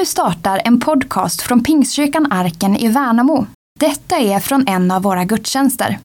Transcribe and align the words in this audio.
Nu 0.00 0.06
startar 0.06 0.62
en 0.64 0.80
podcast 0.80 1.42
från 1.42 1.62
Pingstkyrkan 1.62 2.32
Arken 2.32 2.76
i 2.76 2.88
Värnamo. 2.88 3.46
Detta 3.80 4.16
är 4.16 4.40
från 4.40 4.68
en 4.68 4.90
av 4.90 5.02
våra 5.02 5.24
gudstjänster. 5.24 5.98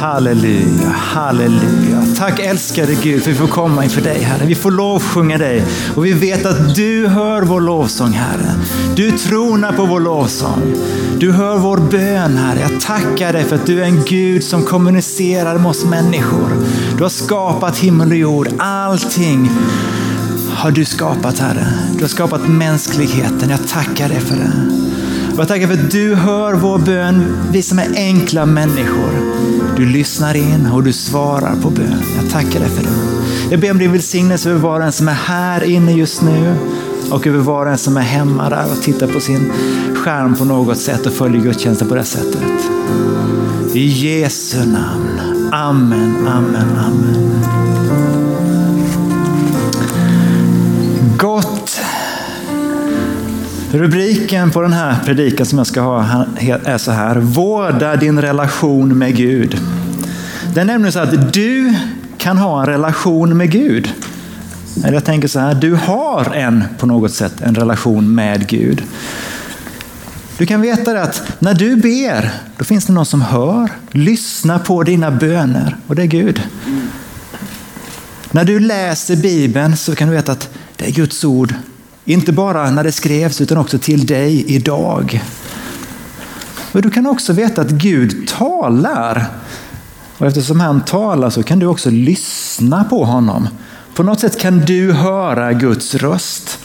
Halleluja, 0.00 0.88
halleluja. 0.88 2.02
Tack 2.18 2.40
älskade 2.40 2.94
Gud 3.02 3.22
för 3.22 3.30
att 3.30 3.36
vi 3.36 3.38
får 3.38 3.46
komma 3.46 3.84
inför 3.84 4.00
dig 4.00 4.22
Herre. 4.22 4.46
Vi 4.46 4.54
får 4.54 4.70
lovsjunga 4.70 5.38
dig 5.38 5.64
och 5.96 6.06
vi 6.06 6.12
vet 6.12 6.46
att 6.46 6.74
du 6.74 7.06
hör 7.06 7.42
vår 7.42 7.60
lovsång 7.60 8.12
Herre. 8.12 8.54
Du 8.96 9.10
tronar 9.10 9.72
på 9.72 9.86
vår 9.86 10.00
lovsång. 10.00 10.74
Du 11.18 11.32
hör 11.32 11.58
vår 11.58 11.76
bön 11.76 12.36
Herre. 12.36 12.60
Jag 12.60 12.80
tackar 12.80 13.32
dig 13.32 13.44
för 13.44 13.56
att 13.56 13.66
du 13.66 13.80
är 13.80 13.84
en 13.84 14.04
Gud 14.04 14.44
som 14.44 14.62
kommunicerar 14.62 15.58
med 15.58 15.66
oss 15.66 15.84
människor. 15.84 16.50
Du 16.96 17.02
har 17.02 17.10
skapat 17.10 17.78
himmel 17.78 18.10
och 18.10 18.16
jord. 18.16 18.48
Allting 18.58 19.50
har 20.54 20.70
du 20.70 20.84
skapat 20.84 21.38
Herre. 21.38 21.66
Du 21.94 22.00
har 22.00 22.08
skapat 22.08 22.48
mänskligheten. 22.48 23.50
Jag 23.50 23.68
tackar 23.68 24.08
dig 24.08 24.20
för 24.20 24.36
det. 24.36 24.52
Och 25.32 25.40
jag 25.40 25.48
tackar 25.48 25.66
för 25.66 25.74
att 25.74 25.90
du 25.90 26.14
hör 26.14 26.54
vår 26.54 26.78
bön, 26.78 27.36
vi 27.52 27.62
som 27.62 27.78
är 27.78 27.88
enkla 27.96 28.46
människor. 28.46 29.10
Du 29.76 29.86
lyssnar 29.86 30.34
in 30.34 30.66
och 30.66 30.82
du 30.82 30.92
svarar 30.92 31.56
på 31.62 31.70
bön. 31.70 32.02
Jag 32.22 32.30
tackar 32.30 32.60
dig 32.60 32.68
för 32.68 32.82
det. 32.82 32.90
Jag 33.50 33.60
ber 33.60 33.70
om 33.70 33.78
din 33.78 33.92
välsignelse 33.92 34.50
över 34.50 34.60
var 34.60 34.80
och 34.80 34.86
en 34.86 34.92
som 34.92 35.08
är 35.08 35.12
här 35.12 35.64
inne 35.64 35.92
just 35.92 36.22
nu 36.22 36.56
och 37.10 37.26
över 37.26 37.38
var 37.38 37.66
och 37.66 37.72
en 37.72 37.78
som 37.78 37.96
är 37.96 38.00
hemma 38.00 38.50
där 38.50 38.64
och 38.70 38.82
tittar 38.82 39.06
på 39.06 39.20
sin 39.20 39.52
skärm 39.94 40.34
på 40.34 40.44
något 40.44 40.78
sätt 40.78 41.06
och 41.06 41.12
följer 41.12 41.42
gudstjänsten 41.42 41.88
på 41.88 41.94
det 41.94 42.04
sättet. 42.04 42.70
I 43.74 43.86
Jesu 43.86 44.58
namn. 44.58 45.20
Amen, 45.52 46.28
amen, 46.28 46.78
amen. 46.78 47.23
Rubriken 53.74 54.50
på 54.50 54.62
den 54.62 54.72
här 54.72 54.96
predikan 55.04 55.46
som 55.46 55.58
jag 55.58 55.66
ska 55.66 55.80
ha 55.80 56.26
är 56.64 56.78
så 56.78 56.90
här. 56.90 57.16
Vårda 57.16 57.96
din 57.96 58.22
relation 58.22 58.98
med 58.98 59.16
Gud. 59.16 59.58
Det 60.54 60.60
är 60.60 60.64
nämligen 60.64 60.92
så 60.92 60.98
att 60.98 61.32
du 61.32 61.74
kan 62.18 62.38
ha 62.38 62.60
en 62.60 62.66
relation 62.66 63.36
med 63.36 63.50
Gud. 63.50 63.92
Eller 64.84 64.92
jag 64.92 65.04
tänker 65.04 65.28
så 65.28 65.38
här, 65.38 65.54
du 65.54 65.74
har 65.74 66.34
en 66.34 66.64
på 66.78 66.86
något 66.86 67.12
sätt 67.12 67.40
en 67.40 67.54
relation 67.54 68.14
med 68.14 68.46
Gud. 68.48 68.82
Du 70.38 70.46
kan 70.46 70.60
veta 70.60 70.92
det 70.92 71.02
att 71.02 71.22
när 71.38 71.54
du 71.54 71.76
ber, 71.76 72.30
då 72.58 72.64
finns 72.64 72.86
det 72.86 72.92
någon 72.92 73.06
som 73.06 73.22
hör, 73.22 73.70
lyssnar 73.90 74.58
på 74.58 74.82
dina 74.82 75.10
böner 75.10 75.76
och 75.86 75.94
det 75.94 76.02
är 76.02 76.06
Gud. 76.06 76.42
När 78.30 78.44
du 78.44 78.60
läser 78.60 79.16
Bibeln 79.16 79.76
så 79.76 79.94
kan 79.94 80.08
du 80.08 80.14
veta 80.14 80.32
att 80.32 80.48
det 80.76 80.86
är 80.86 80.92
Guds 80.92 81.24
ord 81.24 81.54
inte 82.04 82.32
bara 82.32 82.70
när 82.70 82.84
det 82.84 82.92
skrevs 82.92 83.40
utan 83.40 83.58
också 83.58 83.78
till 83.78 84.06
dig 84.06 84.44
idag. 84.46 85.22
Men 86.72 86.82
du 86.82 86.90
kan 86.90 87.06
också 87.06 87.32
veta 87.32 87.60
att 87.60 87.70
Gud 87.70 88.28
talar. 88.28 89.26
Och 90.18 90.26
eftersom 90.26 90.60
han 90.60 90.80
talar 90.80 91.30
så 91.30 91.42
kan 91.42 91.58
du 91.58 91.66
också 91.66 91.90
lyssna 91.90 92.84
på 92.84 93.04
honom. 93.04 93.48
På 93.94 94.02
något 94.02 94.20
sätt 94.20 94.40
kan 94.40 94.58
du 94.58 94.92
höra 94.92 95.52
Guds 95.52 95.94
röst. 95.94 96.58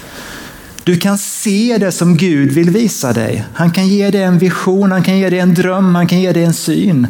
Du 0.83 0.97
kan 0.97 1.17
se 1.17 1.77
det 1.79 1.91
som 1.91 2.17
Gud 2.17 2.51
vill 2.51 2.69
visa 2.69 3.13
dig. 3.13 3.45
Han 3.53 3.71
kan 3.71 3.87
ge 3.87 4.09
dig 4.09 4.23
en 4.23 4.37
vision, 4.37 4.91
han 4.91 5.03
kan 5.03 5.17
ge 5.17 5.29
dig 5.29 5.39
en 5.39 5.53
dröm, 5.53 5.95
han 5.95 6.07
kan 6.07 6.19
ge 6.19 6.31
dig 6.31 6.43
en 6.43 6.53
syn. 6.53 7.07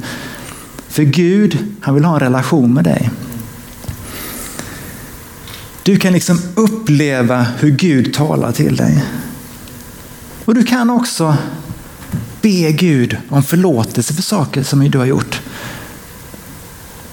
För 0.87 1.03
Gud, 1.03 1.57
han 1.81 1.95
vill 1.95 2.05
ha 2.05 2.13
en 2.13 2.19
relation 2.19 2.73
med 2.73 2.83
dig. 2.83 3.09
Du 5.89 5.97
kan 5.97 6.13
liksom 6.13 6.41
uppleva 6.55 7.45
hur 7.59 7.71
Gud 7.71 8.13
talar 8.13 8.51
till 8.51 8.75
dig. 8.75 9.03
Och 10.45 10.55
du 10.55 10.63
kan 10.63 10.89
också 10.89 11.37
be 12.41 12.71
Gud 12.71 13.17
om 13.29 13.43
förlåtelse 13.43 14.13
för 14.13 14.21
saker 14.21 14.63
som 14.63 14.91
du 14.91 14.97
har 14.97 15.05
gjort. 15.05 15.41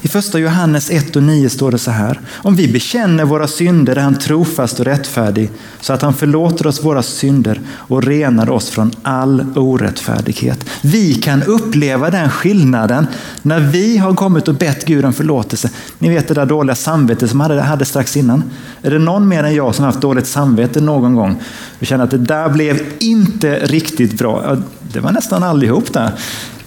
I 0.06 0.09
första 0.09 0.39
Johannes 0.39 0.91
1 0.91 1.17
och 1.17 1.22
9 1.22 1.50
står 1.50 1.71
det 1.71 1.78
så 1.78 1.91
här. 1.91 2.21
Om 2.34 2.56
vi 2.56 2.69
bekänner 2.69 3.25
våra 3.25 3.49
synder 3.49 3.97
är 3.97 4.00
han 4.00 4.19
trofast 4.19 4.81
och 4.81 4.84
rättfärdig 4.84 5.50
så 5.81 5.93
att 5.93 6.03
han 6.03 6.15
förlåter 6.15 6.67
oss 6.67 6.84
våra 6.84 7.03
synder 7.03 7.61
och 7.77 8.03
renar 8.03 8.50
oss 8.50 8.71
från 8.71 8.93
all 9.03 9.47
orättfärdighet. 9.56 10.65
Vi 10.83 11.15
kan 11.15 11.43
uppleva 11.43 12.11
den 12.11 12.31
skillnaden 12.31 13.06
när 13.43 13.61
vi 13.61 13.99
har 13.99 14.15
kommit 14.15 14.49
och 14.49 14.55
bett 14.55 14.84
Gud 14.84 15.05
om 15.05 15.12
förlåtelse. 15.12 15.71
Ni 15.99 16.09
vet 16.09 16.28
det 16.28 16.34
där 16.34 16.47
dåliga 16.47 16.75
samvetet 16.75 17.31
som 17.31 17.41
jag 17.41 17.49
hade 17.49 17.84
strax 17.84 18.16
innan. 18.16 18.43
Är 18.83 18.91
det 18.91 18.99
någon 18.99 19.28
mer 19.28 19.45
än 19.45 19.55
jag 19.55 19.75
som 19.75 19.84
haft 19.84 20.00
dåligt 20.00 20.27
samvete 20.27 20.81
någon 20.81 21.15
gång? 21.15 21.37
Och 21.81 21.87
känner 21.87 22.05
att 22.05 22.11
det 22.11 22.19
där 22.19 22.49
blev 22.49 22.81
inte 22.99 23.59
riktigt 23.59 24.19
bra. 24.19 24.56
Det 24.93 25.00
var 25.00 25.12
nästan 25.12 25.43
allihop 25.43 25.93
där. 25.93 26.12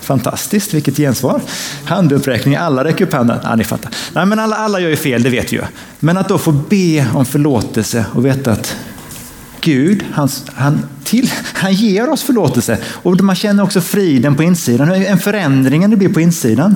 Fantastiskt, 0.09 0.74
vilket 0.74 0.97
gensvar. 0.97 1.42
Handuppräckning, 1.86 2.56
alla 2.56 2.84
räcker 2.84 3.06
upp 3.06 3.14
handen. 3.14 3.38
Ja, 3.44 3.56
ni 3.56 3.64
fattar. 3.64 3.92
Nej, 4.14 4.25
men 4.25 4.40
alla, 4.40 4.56
alla 4.56 4.80
gör 4.80 4.90
ju 4.90 4.96
fel, 4.96 5.24
det 5.24 5.30
vet 5.30 5.53
vi 5.53 5.58
ju. 5.58 5.64
Men 6.00 6.18
att 6.18 6.30
då 6.30 6.38
få 6.38 6.52
be 6.52 7.08
om 7.14 7.25
förlåtelse 7.25 8.06
och 8.14 8.25
veta 8.25 8.52
att 8.52 8.75
Gud, 9.62 10.06
han, 10.12 10.30
han, 10.53 10.80
till, 11.03 11.31
han 11.53 11.74
ger 11.74 12.09
oss 12.09 12.24
förlåtelse. 12.24 12.78
Och 12.86 13.22
man 13.22 13.36
känner 13.36 13.64
också 13.64 13.81
friden 13.81 14.36
på 14.36 14.44
insidan, 14.44 14.92
en 14.92 15.20
förändring 15.20 15.90
det 15.90 15.97
blir 15.97 16.09
på 16.09 16.22
insidan. 16.22 16.76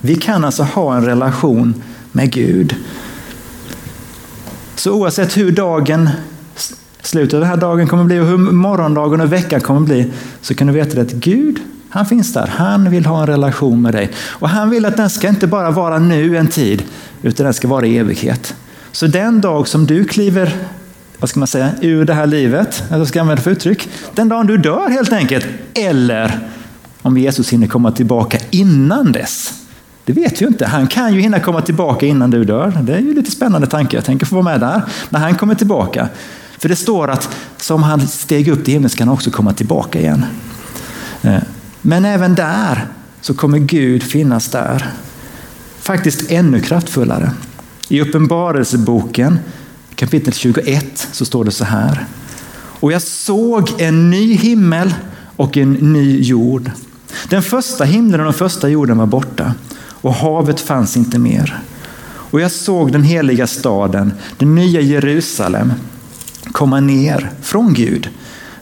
Vi 0.00 0.14
kan 0.14 0.44
alltså 0.44 0.62
ha 0.62 0.96
en 0.96 1.04
relation 1.04 1.82
med 2.12 2.32
Gud. 2.32 2.76
Så 4.74 4.92
oavsett 4.92 5.36
hur 5.36 5.52
dagen, 5.52 6.10
slutet 7.02 7.34
av 7.34 7.40
den 7.40 7.48
här 7.48 7.56
dagen 7.56 7.88
kommer 7.88 8.04
bli 8.04 8.18
och 8.18 8.26
hur 8.26 8.36
morgondagen 8.38 9.20
och 9.20 9.32
veckan 9.32 9.60
kommer 9.60 9.80
bli, 9.80 10.12
så 10.40 10.54
kan 10.54 10.66
du 10.66 10.72
veta 10.72 11.00
att 11.00 11.12
Gud, 11.12 11.60
han 11.92 12.06
finns 12.06 12.32
där. 12.32 12.46
Han 12.46 12.90
vill 12.90 13.06
ha 13.06 13.20
en 13.20 13.26
relation 13.26 13.82
med 13.82 13.94
dig. 13.94 14.10
Och 14.28 14.48
han 14.48 14.70
vill 14.70 14.84
att 14.84 14.96
den 14.96 15.10
ska 15.10 15.28
inte 15.28 15.46
bara 15.46 15.70
vara 15.70 15.98
nu 15.98 16.36
en 16.36 16.48
tid, 16.48 16.82
utan 17.22 17.44
den 17.44 17.54
ska 17.54 17.68
vara 17.68 17.86
i 17.86 17.98
evighet. 17.98 18.54
Så 18.92 19.06
den 19.06 19.40
dag 19.40 19.68
som 19.68 19.86
du 19.86 20.04
kliver 20.04 20.52
vad 21.18 21.28
ska 21.28 21.40
man 21.40 21.46
säga, 21.46 21.70
ur 21.80 22.04
det 22.04 22.14
här 22.14 22.26
livet, 22.26 22.84
eller 22.88 22.98
vad 22.98 23.08
ska 23.08 23.18
jag 23.18 23.22
använda 23.22 23.42
för 23.42 23.50
uttryck? 23.50 23.88
Den 24.14 24.28
dagen 24.28 24.46
du 24.46 24.56
dör 24.56 24.88
helt 24.88 25.12
enkelt. 25.12 25.46
Eller 25.74 26.38
om 27.02 27.18
Jesus 27.18 27.52
hinner 27.52 27.66
komma 27.66 27.92
tillbaka 27.92 28.38
innan 28.50 29.12
dess. 29.12 29.52
Det 30.04 30.12
vet 30.12 30.40
vi 30.40 30.44
ju 30.44 30.48
inte. 30.48 30.66
Han 30.66 30.86
kan 30.86 31.14
ju 31.14 31.20
hinna 31.20 31.40
komma 31.40 31.62
tillbaka 31.62 32.06
innan 32.06 32.30
du 32.30 32.44
dör. 32.44 32.78
Det 32.82 32.94
är 32.94 32.98
ju 32.98 33.14
lite 33.14 33.30
spännande 33.30 33.66
tanke. 33.66 33.96
Jag 33.96 34.04
tänker 34.04 34.26
få 34.26 34.34
vara 34.34 34.44
med 34.44 34.60
där 34.60 34.82
när 35.08 35.20
han 35.20 35.34
kommer 35.34 35.54
tillbaka. 35.54 36.08
För 36.58 36.68
det 36.68 36.76
står 36.76 37.10
att 37.10 37.28
som 37.56 37.82
han 37.82 38.00
steg 38.00 38.48
upp 38.48 38.64
till 38.64 38.72
himlen 38.72 38.90
ska 38.90 39.04
han 39.04 39.14
också 39.14 39.30
komma 39.30 39.52
tillbaka 39.52 40.00
igen. 40.00 40.24
Eh, 41.22 41.42
men 41.82 42.04
även 42.04 42.34
där 42.34 42.86
så 43.20 43.34
kommer 43.34 43.58
Gud 43.58 44.02
finnas 44.02 44.48
där. 44.48 44.90
Faktiskt 45.80 46.30
ännu 46.30 46.60
kraftfullare. 46.60 47.30
I 47.88 48.00
Uppenbarelseboken 48.00 49.38
kapitel 49.94 50.32
21 50.32 51.08
så 51.12 51.24
står 51.24 51.44
det 51.44 51.50
så 51.50 51.64
här. 51.64 52.06
Och 52.54 52.92
jag 52.92 53.02
såg 53.02 53.70
en 53.78 54.10
ny 54.10 54.34
himmel 54.34 54.94
och 55.36 55.56
en 55.56 55.72
ny 55.72 56.20
jord. 56.20 56.70
Den 57.28 57.42
första 57.42 57.84
himlen 57.84 58.20
och 58.20 58.26
den 58.26 58.34
första 58.34 58.68
jorden 58.68 58.98
var 58.98 59.06
borta 59.06 59.54
och 59.74 60.14
havet 60.14 60.60
fanns 60.60 60.96
inte 60.96 61.18
mer. 61.18 61.62
Och 62.04 62.40
jag 62.40 62.50
såg 62.50 62.92
den 62.92 63.02
heliga 63.02 63.46
staden, 63.46 64.12
den 64.38 64.54
nya 64.54 64.80
Jerusalem, 64.80 65.72
komma 66.52 66.80
ner 66.80 67.30
från 67.42 67.74
Gud, 67.74 68.08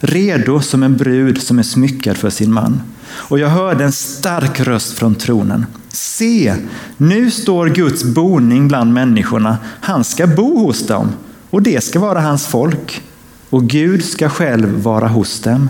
redo 0.01 0.61
som 0.61 0.83
en 0.83 0.97
brud 0.97 1.43
som 1.43 1.59
är 1.59 1.63
smyckad 1.63 2.17
för 2.17 2.31
sin 2.31 2.53
man. 2.53 2.83
Och 3.13 3.39
jag 3.39 3.49
hörde 3.49 3.85
en 3.85 3.93
stark 3.93 4.61
röst 4.61 4.93
från 4.93 5.15
tronen. 5.15 5.67
Se, 5.89 6.55
nu 6.97 7.31
står 7.31 7.67
Guds 7.67 8.05
boning 8.05 8.69
bland 8.69 8.93
människorna. 8.93 9.59
Han 9.81 10.05
ska 10.05 10.27
bo 10.27 10.59
hos 10.59 10.87
dem 10.87 11.13
och 11.51 11.63
det 11.63 11.85
ska 11.85 12.01
vara 12.01 12.21
hans 12.21 12.47
folk. 12.47 13.03
Och 13.51 13.65
Gud 13.65 14.05
ska 14.05 14.29
själv 14.29 14.83
vara 14.83 15.09
hos 15.09 15.41
dem. 15.41 15.69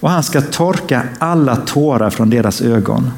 Och 0.00 0.10
han 0.10 0.22
ska 0.22 0.40
torka 0.40 1.02
alla 1.18 1.56
tårar 1.56 2.10
från 2.10 2.30
deras 2.30 2.60
ögon. 2.60 3.10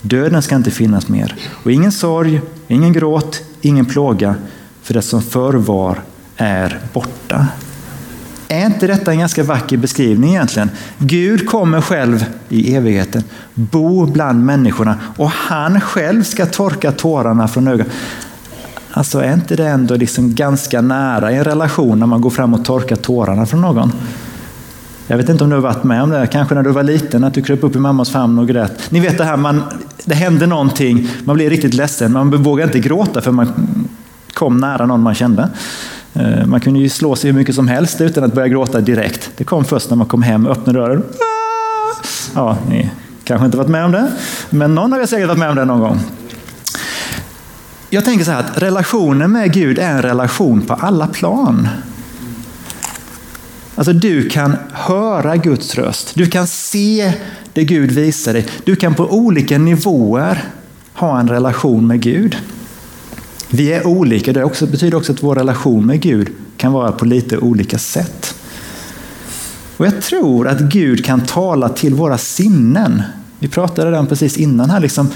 Döden 0.00 0.42
ska 0.42 0.56
inte 0.56 0.70
finnas 0.70 1.08
mer. 1.08 1.34
Och 1.50 1.72
ingen 1.72 1.92
sorg, 1.92 2.40
ingen 2.68 2.92
gråt, 2.92 3.42
ingen 3.60 3.86
plåga. 3.86 4.34
För 4.82 4.94
det 4.94 5.02
som 5.02 5.22
förr 5.22 5.54
var 5.54 6.00
är 6.36 6.80
borta. 6.92 7.46
Är 8.48 8.66
inte 8.66 8.86
detta 8.86 9.12
en 9.12 9.18
ganska 9.18 9.42
vacker 9.42 9.76
beskrivning 9.76 10.30
egentligen? 10.30 10.70
Gud 10.98 11.48
kommer 11.48 11.80
själv 11.80 12.24
i 12.48 12.74
evigheten, 12.74 13.22
bo 13.54 14.06
bland 14.06 14.44
människorna 14.44 14.98
och 15.16 15.30
han 15.30 15.80
själv 15.80 16.22
ska 16.22 16.46
torka 16.46 16.92
tårarna 16.92 17.48
från 17.48 17.68
ögonen. 17.68 17.92
Alltså 18.90 19.20
är 19.20 19.32
inte 19.32 19.56
det 19.56 19.68
ändå 19.68 19.96
liksom 19.96 20.34
ganska 20.34 20.80
nära 20.80 21.32
i 21.32 21.36
en 21.36 21.44
relation 21.44 21.98
när 21.98 22.06
man 22.06 22.20
går 22.20 22.30
fram 22.30 22.54
och 22.54 22.64
torkar 22.64 22.96
tårarna 22.96 23.46
från 23.46 23.60
någon? 23.60 23.92
Jag 25.06 25.16
vet 25.16 25.28
inte 25.28 25.44
om 25.44 25.50
du 25.50 25.56
har 25.56 25.62
varit 25.62 25.84
med 25.84 26.02
om 26.02 26.10
det, 26.10 26.26
kanske 26.26 26.54
när 26.54 26.62
du 26.62 26.70
var 26.70 26.82
liten, 26.82 27.24
att 27.24 27.34
du 27.34 27.42
kröp 27.42 27.64
upp 27.64 27.76
i 27.76 27.78
mammas 27.78 28.10
famn 28.10 28.38
och 28.38 28.48
grät. 28.48 28.90
Ni 28.90 29.00
vet 29.00 29.18
det 29.18 29.24
här, 29.24 29.36
man, 29.36 29.62
det 30.04 30.14
hände 30.14 30.46
någonting, 30.46 31.08
man 31.24 31.36
blir 31.36 31.50
riktigt 31.50 31.74
ledsen, 31.74 32.12
man 32.12 32.42
vågar 32.42 32.64
inte 32.64 32.80
gråta 32.80 33.20
för 33.20 33.30
man 33.30 33.52
kom 34.34 34.56
nära 34.56 34.86
någon 34.86 35.02
man 35.02 35.14
kände. 35.14 35.48
Eh, 36.18 36.46
man 36.46 36.60
kunde 36.60 36.80
ju 36.80 36.88
slå 36.88 37.16
sig 37.16 37.30
hur 37.30 37.38
mycket 37.38 37.54
som 37.54 37.68
helst 37.68 38.00
utan 38.00 38.24
att 38.24 38.32
börja 38.32 38.48
gråta 38.48 38.80
direkt. 38.80 39.30
Det 39.36 39.44
kom 39.44 39.64
först 39.64 39.90
när 39.90 39.96
man 39.96 40.06
kom 40.06 40.22
hem, 40.22 40.46
öppnade 40.46 40.78
dörren. 40.78 41.02
Ah! 41.02 41.94
Ja, 42.34 42.58
ni 42.68 42.90
kanske 43.24 43.46
inte 43.46 43.58
varit 43.58 43.70
med 43.70 43.84
om 43.84 43.92
det, 43.92 44.12
men 44.50 44.74
någon 44.74 44.92
har 44.92 45.06
säkert 45.06 45.28
varit 45.28 45.38
med 45.38 45.50
om 45.50 45.56
det 45.56 45.64
någon 45.64 45.80
gång. 45.80 46.00
Jag 47.90 48.04
tänker 48.04 48.24
så 48.24 48.30
här 48.30 48.40
att 48.40 48.62
relationen 48.62 49.32
med 49.32 49.52
Gud 49.52 49.78
är 49.78 49.90
en 49.90 50.02
relation 50.02 50.60
på 50.60 50.74
alla 50.74 51.06
plan. 51.06 51.68
Alltså 53.74 53.92
du 53.92 54.28
kan 54.28 54.56
höra 54.72 55.36
Guds 55.36 55.74
röst, 55.74 56.14
du 56.14 56.26
kan 56.26 56.46
se 56.46 57.12
det 57.52 57.64
Gud 57.64 57.90
visar 57.90 58.32
dig. 58.32 58.46
Du 58.64 58.76
kan 58.76 58.94
på 58.94 59.06
olika 59.06 59.58
nivåer 59.58 60.44
ha 60.94 61.20
en 61.20 61.28
relation 61.28 61.86
med 61.86 62.00
Gud. 62.00 62.36
Vi 63.50 63.72
är 63.72 63.86
olika, 63.86 64.32
det 64.32 64.44
också, 64.44 64.66
betyder 64.66 64.96
också 64.96 65.12
att 65.12 65.22
vår 65.22 65.34
relation 65.34 65.86
med 65.86 66.00
Gud 66.00 66.28
kan 66.56 66.72
vara 66.72 66.92
på 66.92 67.04
lite 67.04 67.38
olika 67.38 67.78
sätt. 67.78 68.34
Och 69.76 69.86
Jag 69.86 70.02
tror 70.02 70.48
att 70.48 70.60
Gud 70.60 71.04
kan 71.04 71.20
tala 71.20 71.68
till 71.68 71.94
våra 71.94 72.18
sinnen. 72.18 73.02
Vi 73.38 73.48
pratade 73.48 73.90
redan 73.90 74.06
precis 74.06 74.36
innan 74.36 74.70
här, 74.70 74.80
liksom, 74.80 75.10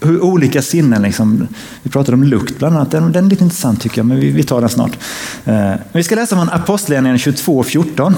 hur 0.00 0.24
olika 0.24 0.62
sinnen, 0.62 1.02
liksom, 1.02 1.48
vi 1.82 1.90
pratade 1.90 2.14
om 2.14 2.24
lukt 2.24 2.58
bland 2.58 2.76
annat, 2.76 2.90
den, 2.90 3.12
den 3.12 3.24
är 3.26 3.30
lite 3.30 3.44
intressant 3.44 3.80
tycker 3.80 3.98
jag, 3.98 4.06
men 4.06 4.20
vi, 4.20 4.30
vi 4.30 4.42
tar 4.42 4.60
den 4.60 4.70
snart. 4.70 4.98
Eh, 5.44 5.72
vi 5.92 6.02
ska 6.02 6.14
läsa 6.14 6.36
från 6.36 6.50
Apostlagärningarna 6.50 7.18
22.14. 7.18 8.14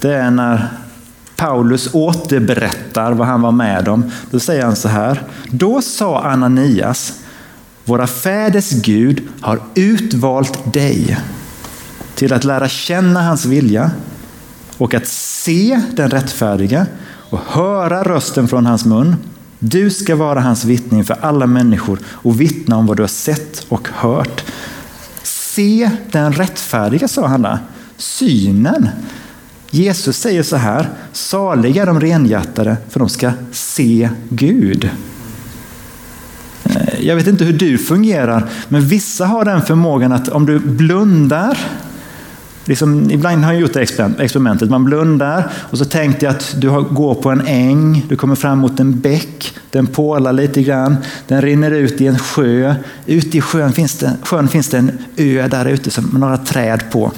Det 0.00 0.14
är 0.14 0.30
när 0.30 0.68
Paulus 1.36 1.88
återberättar 1.94 3.12
vad 3.12 3.26
han 3.26 3.42
var 3.42 3.52
med 3.52 3.88
om. 3.88 4.10
Då 4.30 4.40
säger 4.40 4.64
han 4.64 4.76
så 4.76 4.88
här. 4.88 5.22
Då 5.50 5.82
sa 5.82 6.22
Ananias, 6.22 7.12
våra 7.86 8.06
fäders 8.06 8.70
Gud 8.70 9.22
har 9.40 9.60
utvalt 9.74 10.72
dig 10.72 11.18
till 12.14 12.32
att 12.32 12.44
lära 12.44 12.68
känna 12.68 13.22
hans 13.22 13.44
vilja 13.44 13.90
och 14.78 14.94
att 14.94 15.06
se 15.06 15.80
den 15.96 16.10
rättfärdiga 16.10 16.86
och 17.30 17.40
höra 17.46 18.02
rösten 18.02 18.48
från 18.48 18.66
hans 18.66 18.84
mun. 18.84 19.16
Du 19.58 19.90
ska 19.90 20.16
vara 20.16 20.40
hans 20.40 20.64
vittning 20.64 21.04
för 21.04 21.16
alla 21.20 21.46
människor 21.46 21.98
och 22.06 22.40
vittna 22.40 22.76
om 22.76 22.86
vad 22.86 22.96
du 22.96 23.02
har 23.02 23.08
sett 23.08 23.66
och 23.68 23.88
hört. 23.92 24.44
Se 25.22 25.90
den 26.12 26.32
rättfärdiga, 26.32 27.08
sa 27.08 27.26
han. 27.26 27.58
Synen. 27.96 28.88
Jesus 29.70 30.16
säger 30.16 30.42
så 30.42 30.56
här, 30.56 30.90
saliga 31.12 31.84
de 31.84 32.00
renhjärtade 32.00 32.76
för 32.88 33.00
de 33.00 33.08
ska 33.08 33.32
se 33.52 34.10
Gud. 34.28 34.90
Jag 37.06 37.16
vet 37.16 37.26
inte 37.26 37.44
hur 37.44 37.52
du 37.52 37.78
fungerar, 37.78 38.44
men 38.68 38.88
vissa 38.88 39.26
har 39.26 39.44
den 39.44 39.62
förmågan 39.62 40.12
att 40.12 40.28
om 40.28 40.46
du 40.46 40.58
blundar 40.58 41.58
Liksom, 42.68 43.10
ibland 43.10 43.44
har 43.44 43.52
jag 43.52 43.60
gjort 43.60 43.72
det 43.72 43.80
experimentet. 44.18 44.70
Man 44.70 44.84
blundar 44.84 45.50
och 45.54 45.78
så 45.78 45.84
tänkte 45.84 46.24
jag 46.24 46.34
att 46.34 46.54
du 46.58 46.68
går 46.82 47.14
på 47.14 47.30
en 47.30 47.46
äng, 47.46 48.06
du 48.08 48.16
kommer 48.16 48.34
fram 48.34 48.58
mot 48.58 48.80
en 48.80 49.00
bäck, 49.00 49.54
den 49.70 49.86
pålar 49.86 50.32
lite 50.32 50.62
grann, 50.62 50.96
den 51.26 51.42
rinner 51.42 51.70
ut 51.70 52.00
i 52.00 52.06
en 52.06 52.18
sjö. 52.18 52.74
Ute 53.06 53.38
i 53.38 53.40
sjön 53.40 53.72
finns 53.72 53.98
det, 53.98 54.16
sjön 54.22 54.48
finns 54.48 54.68
det 54.68 54.78
en 54.78 54.98
ö 55.16 55.48
där 55.48 55.66
ute 55.66 56.00
med 56.00 56.20
några 56.20 56.36
träd 56.36 56.82
på 56.90 57.12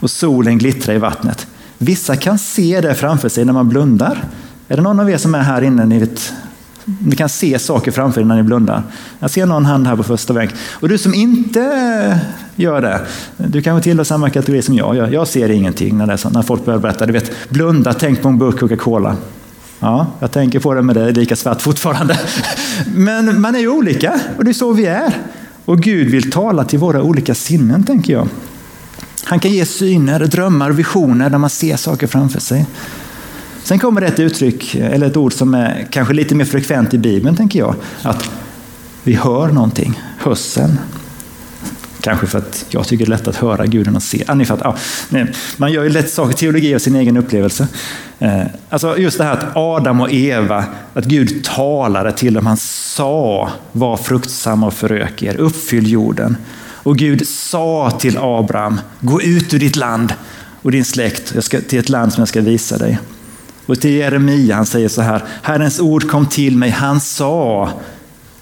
och 0.00 0.10
solen 0.10 0.58
glittrar 0.58 0.94
i 0.94 0.98
vattnet. 0.98 1.46
Vissa 1.78 2.16
kan 2.16 2.38
se 2.38 2.80
det 2.80 2.94
framför 2.94 3.28
sig 3.28 3.44
när 3.44 3.52
man 3.52 3.68
blundar. 3.68 4.24
Är 4.68 4.76
det 4.76 4.82
någon 4.82 5.00
av 5.00 5.10
er 5.10 5.18
som 5.18 5.34
är 5.34 5.42
här 5.42 5.62
inne, 5.62 5.84
ni 5.84 5.98
vet 5.98 6.32
ni 6.84 7.16
kan 7.16 7.28
se 7.28 7.58
saker 7.58 7.90
framför 7.90 8.20
er 8.20 8.24
när 8.24 8.36
ni 8.36 8.42
blundar. 8.42 8.82
Jag 9.18 9.30
ser 9.30 9.46
någon 9.46 9.64
hand 9.64 9.86
här 9.86 9.96
på 9.96 10.02
första 10.02 10.34
bänk. 10.34 10.50
Och 10.70 10.88
du 10.88 10.98
som 10.98 11.14
inte 11.14 12.20
gör 12.56 12.82
det, 12.82 13.00
du 13.36 13.62
kanske 13.62 13.84
tillhör 13.84 14.04
samma 14.04 14.30
kategori 14.30 14.62
som 14.62 14.74
jag 14.74 14.96
gör. 14.96 15.08
Jag 15.08 15.28
ser 15.28 15.50
ingenting 15.50 15.98
när, 15.98 16.06
det 16.06 16.18
så, 16.18 16.30
när 16.30 16.42
folk 16.42 16.64
börjar 16.64 16.80
berätta. 16.80 17.06
Du 17.06 17.12
vet, 17.12 17.48
blunda, 17.48 17.92
tänk 17.92 18.22
på 18.22 18.28
en 18.28 18.38
burk 18.38 18.58
Coca-Cola. 18.58 19.16
Ja, 19.80 20.06
jag 20.20 20.30
tänker 20.30 20.60
på 20.60 20.74
det 20.74 20.82
med 20.82 20.96
det, 20.96 21.10
lika 21.10 21.36
svart 21.36 21.62
fortfarande. 21.62 22.18
Men 22.94 23.40
man 23.40 23.54
är 23.54 23.58
ju 23.58 23.68
olika 23.68 24.20
och 24.36 24.44
det 24.44 24.50
är 24.50 24.52
så 24.52 24.72
vi 24.72 24.86
är. 24.86 25.14
Och 25.64 25.80
Gud 25.80 26.10
vill 26.10 26.30
tala 26.30 26.64
till 26.64 26.78
våra 26.78 27.02
olika 27.02 27.34
sinnen, 27.34 27.84
tänker 27.84 28.12
jag. 28.12 28.28
Han 29.24 29.40
kan 29.40 29.50
ge 29.50 29.66
syner, 29.66 30.20
drömmar 30.20 30.70
och 30.70 30.78
visioner 30.78 31.30
där 31.30 31.38
man 31.38 31.50
ser 31.50 31.76
saker 31.76 32.06
framför 32.06 32.40
sig. 32.40 32.66
Sen 33.64 33.78
kommer 33.78 34.00
det 34.00 34.06
ett 34.06 34.20
uttryck, 34.20 34.74
eller 34.74 35.06
ett 35.06 35.16
ord 35.16 35.32
som 35.32 35.54
är 35.54 35.86
kanske 35.90 36.14
lite 36.14 36.34
mer 36.34 36.44
frekvent 36.44 36.94
i 36.94 36.98
Bibeln, 36.98 37.36
tänker 37.36 37.58
jag. 37.58 37.74
Att 38.02 38.30
vi 39.02 39.14
hör 39.14 39.48
någonting, 39.48 40.00
hörseln. 40.18 40.78
Kanske 42.00 42.26
för 42.26 42.38
att 42.38 42.66
jag 42.68 42.86
tycker 42.86 43.06
det 43.06 43.08
är 43.08 43.16
lätt 43.16 43.28
att 43.28 43.36
höra 43.36 43.66
Gud 43.66 43.88
än 43.88 43.96
att 43.96 44.02
se. 44.02 44.24
Ah, 44.26 44.44
fattar, 44.44 44.66
ah, 44.66 44.76
nej, 45.08 45.26
man 45.56 45.72
gör 45.72 45.82
ju 45.82 45.88
lätt 45.88 46.10
saker, 46.10 46.36
teologi 46.36 46.74
av 46.74 46.78
sin 46.78 46.96
egen 46.96 47.16
upplevelse. 47.16 47.68
Eh, 48.18 48.42
alltså 48.68 48.98
just 48.98 49.18
det 49.18 49.24
här 49.24 49.32
att 49.32 49.56
Adam 49.56 50.00
och 50.00 50.12
Eva, 50.12 50.64
att 50.94 51.04
Gud 51.04 51.44
talade 51.44 52.12
till 52.12 52.34
dem, 52.34 52.46
han 52.46 52.56
sa 52.56 53.50
var 53.72 53.96
fruktsamma 53.96 54.66
och 54.66 54.74
förök 54.74 55.22
er, 55.22 55.36
uppfyll 55.36 55.90
jorden. 55.90 56.36
Och 56.56 56.96
Gud 56.96 57.28
sa 57.28 57.90
till 57.90 58.18
Abraham, 58.18 58.80
gå 59.00 59.22
ut 59.22 59.54
ur 59.54 59.58
ditt 59.58 59.76
land 59.76 60.12
och 60.62 60.70
din 60.70 60.84
släkt 60.84 61.32
jag 61.34 61.44
ska, 61.44 61.60
till 61.60 61.78
ett 61.78 61.88
land 61.88 62.12
som 62.12 62.20
jag 62.20 62.28
ska 62.28 62.40
visa 62.40 62.78
dig. 62.78 62.98
Och 63.66 63.80
till 63.80 63.90
Jeremia, 63.90 64.56
han 64.56 64.66
säger 64.66 64.88
så 64.88 65.02
här, 65.02 65.22
Herrens 65.42 65.80
ord 65.80 66.08
kom 66.10 66.26
till 66.26 66.56
mig, 66.56 66.70
han 66.70 67.00
sa, 67.00 67.70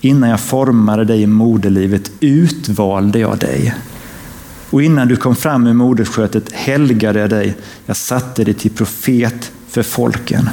innan 0.00 0.30
jag 0.30 0.40
formade 0.40 1.04
dig 1.04 1.22
i 1.22 1.26
moderlivet 1.26 2.10
utvalde 2.20 3.18
jag 3.18 3.38
dig. 3.38 3.74
Och 4.70 4.82
innan 4.82 5.08
du 5.08 5.16
kom 5.16 5.36
fram 5.36 5.66
ur 5.66 5.72
moderskötet 5.72 6.52
helgade 6.52 7.20
jag 7.20 7.30
dig, 7.30 7.56
jag 7.86 7.96
satte 7.96 8.44
dig 8.44 8.54
till 8.54 8.70
profet 8.70 9.52
för 9.68 9.82
folken. 9.82 10.50